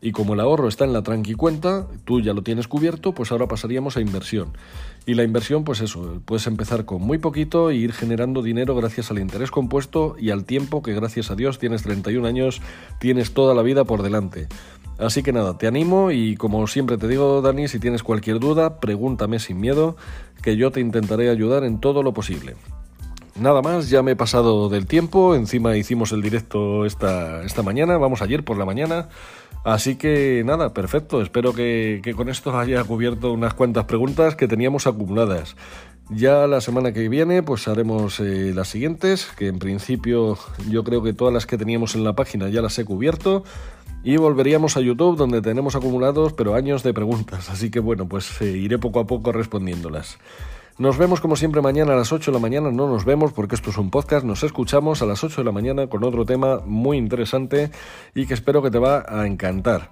Y 0.02 0.14
como 0.14 0.34
el 0.34 0.40
ahorro 0.40 0.68
está 0.68 0.84
en 0.84 0.94
la 0.94 1.04
tranqui 1.04 1.36
cuenta, 1.36 1.86
tú 2.06 2.22
ya 2.22 2.34
lo 2.34 2.42
tienes 2.42 2.68
cubierto, 2.68 3.14
pues 3.14 3.32
ahora 3.32 3.48
pasaríamos 3.48 3.98
a 3.98 4.02
inversión. 4.02 4.54
Y 5.06 5.14
la 5.14 5.24
inversión, 5.24 5.64
pues 5.64 5.80
eso, 5.82 6.22
puedes 6.26 6.48
empezar 6.48 6.86
con 6.86 7.04
muy 7.04 7.20
poquito 7.20 7.70
e 7.70 7.76
ir 7.76 7.94
generando 7.94 8.42
dinero 8.42 8.76
gracias 8.76 9.12
al 9.12 9.20
interés 9.20 9.52
compuesto 9.52 10.16
y 10.20 10.32
al 10.32 10.46
tiempo 10.46 10.82
que 10.82 10.94
gracias 10.94 11.30
a 11.30 11.36
Dios 11.36 11.60
tienes 11.60 11.84
31 11.84 12.28
años, 12.28 12.62
tienes 13.00 13.34
toda 13.34 13.54
la 13.54 13.62
vida 13.62 13.84
por 13.84 14.02
delante. 14.02 14.48
Así 14.98 15.24
que 15.24 15.34
nada, 15.34 15.58
te 15.58 15.68
animo 15.68 16.12
y 16.12 16.36
como 16.36 16.66
siempre 16.68 16.98
te 16.98 17.08
digo, 17.08 17.42
Dani, 17.42 17.68
si 17.68 17.80
tienes 17.80 18.04
cualquier 18.04 18.40
duda, 18.40 18.80
pregúntame 18.80 19.40
sin 19.40 19.60
miedo, 19.60 19.98
que 20.42 20.58
yo 20.58 20.72
te 20.72 20.80
intentaré 20.80 21.30
ayudar 21.30 21.64
en 21.64 21.80
todo 21.80 22.04
lo 22.04 22.14
posible. 22.14 22.56
Nada 23.40 23.62
más, 23.62 23.90
ya 23.90 24.04
me 24.04 24.12
he 24.12 24.16
pasado 24.16 24.70
del 24.70 24.86
tiempo, 24.86 25.36
encima 25.36 25.78
hicimos 25.78 26.12
el 26.12 26.22
directo 26.22 26.86
esta, 26.86 27.44
esta 27.44 27.64
mañana, 27.64 27.98
vamos 27.98 28.22
ayer 28.22 28.44
por 28.44 28.58
la 28.58 28.66
mañana. 28.66 29.08
Así 29.64 29.96
que 29.96 30.44
nada, 30.46 30.74
perfecto. 30.74 31.22
Espero 31.22 31.54
que, 31.54 32.02
con 32.16 32.30
esto 32.30 32.58
haya 32.58 32.84
cubierto 32.84 33.32
unas 33.32 33.54
cuantas 33.54 33.86
preguntas 33.86 34.36
que 34.36 34.48
teníamos 34.48 34.88
acumuladas. 34.88 35.56
Ya 36.10 36.46
la 36.48 36.60
semana 36.60 36.92
que 36.92 37.08
viene 37.08 37.42
pues 37.42 37.68
haremos 37.68 38.20
eh, 38.20 38.52
las 38.54 38.68
siguientes, 38.68 39.32
que 39.38 39.48
en 39.48 39.60
principio 39.60 40.38
yo 40.70 40.84
creo 40.84 41.02
que 41.04 41.14
todas 41.14 41.34
las 41.34 41.46
que 41.46 41.58
teníamos 41.58 41.96
en 41.96 42.04
la 42.04 42.14
página 42.14 42.50
ya 42.50 42.62
las 42.62 42.78
he 42.80 42.86
cubierto. 42.86 43.44
Y 44.04 44.18
volveríamos 44.18 44.78
a 44.78 44.82
YouTube 44.82 45.16
donde 45.16 45.44
tenemos 45.44 45.76
acumulados 45.76 46.34
pero 46.34 46.56
años 46.56 46.82
de 46.82 46.94
preguntas. 46.94 47.50
Así 47.52 47.70
que 47.70 47.80
bueno, 47.80 48.08
pues 48.08 48.42
eh, 48.42 48.58
iré 48.58 48.80
poco 48.80 49.00
a 49.00 49.06
poco 49.06 49.32
respondiéndolas. 49.32 50.18
Nos 50.78 50.98
vemos 50.98 51.22
como 51.22 51.36
siempre 51.36 51.62
mañana 51.62 51.94
a 51.94 51.96
las 51.96 52.12
8 52.12 52.32
de 52.32 52.36
la 52.36 52.42
mañana, 52.42 52.72
no 52.72 52.88
nos 52.88 53.06
vemos 53.06 53.34
porque 53.34 53.56
esto 53.56 53.70
es 53.70 53.78
un 53.78 53.90
podcast, 53.90 54.26
nos 54.26 54.44
escuchamos 54.44 55.02
a 55.02 55.06
las 55.06 55.24
8 55.24 55.42
de 55.42 55.46
la 55.46 55.52
mañana 55.52 55.88
con 55.88 56.04
otro 56.04 56.26
tema 56.26 56.62
muy 56.66 56.98
interesante 56.98 57.72
y 58.16 58.26
que 58.26 58.34
espero 58.34 58.62
que 58.62 58.72
te 58.72 58.80
va 58.80 59.06
a 59.08 59.28
encantar. 59.28 59.92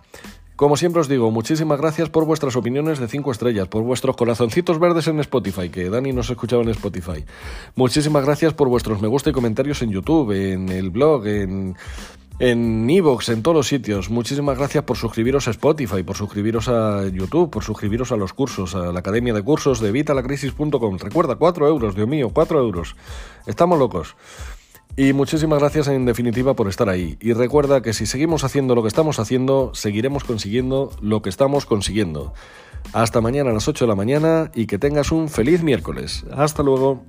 Como 0.56 0.76
siempre 0.76 1.00
os 1.00 1.08
digo, 1.08 1.32
muchísimas 1.32 1.80
gracias 1.80 2.10
por 2.10 2.26
vuestras 2.26 2.56
opiniones 2.58 3.00
de 3.00 3.08
5 3.08 3.32
estrellas, 3.32 3.70
por 3.70 3.84
vuestros 3.84 4.18
corazoncitos 4.18 4.78
verdes 4.78 5.08
en 5.08 5.20
Spotify, 5.22 5.70
que 5.70 5.90
Dani 5.90 6.12
nos 6.12 6.30
escuchaba 6.30 6.64
en 6.64 6.70
Spotify. 6.70 7.24
Muchísimas 7.76 8.26
gracias 8.26 8.54
por 8.54 8.68
vuestros 8.68 9.02
me 9.02 9.08
gusta 9.08 9.30
y 9.30 9.34
comentarios 9.34 9.82
en 9.84 9.92
YouTube, 9.92 10.32
en 10.32 10.68
el 10.68 10.90
blog, 10.90 11.28
en 11.28 11.78
en 12.40 12.90
Evox, 12.90 13.30
en 13.30 13.44
todos 13.44 13.56
los 13.56 13.68
sitios. 13.68 14.10
Muchísimas 14.10 14.58
gracias 14.58 14.86
por 14.86 14.98
suscribiros 14.98 15.48
a 15.48 15.52
Spotify, 15.52 16.04
por 16.04 16.16
suscribiros 16.16 16.70
a 16.70 17.08
YouTube, 17.08 17.50
por 17.50 17.64
suscribiros 17.64 18.12
a 18.12 18.16
los 18.16 18.34
cursos, 18.34 18.76
a 18.76 18.92
la 18.94 19.00
Academia 19.00 19.34
de 19.34 19.44
Cursos 19.44 19.82
de 19.82 19.92
vitalacrisis.com. 19.92 20.98
Recuerda, 20.98 21.36
4 21.36 21.68
euros, 21.68 21.96
Dios 21.96 22.08
mío, 22.08 22.32
4 22.34 22.60
euros. 22.60 22.96
Estamos 23.46 23.78
locos. 23.78 24.16
Y 24.96 25.14
muchísimas 25.14 25.60
gracias 25.60 25.88
en 25.88 26.06
definitiva 26.06 26.56
por 26.56 26.68
estar 26.68 26.90
ahí. 26.90 27.18
Y 27.22 27.34
recuerda 27.34 27.82
que 27.82 27.94
si 27.94 28.06
seguimos 28.06 28.44
haciendo 28.44 28.74
lo 28.76 28.82
que 28.82 28.88
estamos 28.88 29.20
haciendo, 29.20 29.72
seguiremos 29.74 30.24
consiguiendo 30.24 30.92
lo 31.02 31.22
que 31.22 31.30
estamos 31.30 31.66
consiguiendo. 31.66 32.34
Hasta 32.94 33.22
mañana 33.22 33.52
a 33.52 33.54
las 33.54 33.68
8 33.68 33.86
de 33.86 33.90
la 33.90 33.96
mañana 33.96 34.52
y 34.56 34.66
que 34.66 34.80
tengas 34.80 35.12
un 35.12 35.30
feliz 35.30 35.62
miércoles. 35.62 36.26
Hasta 36.32 36.64
luego. 36.64 37.06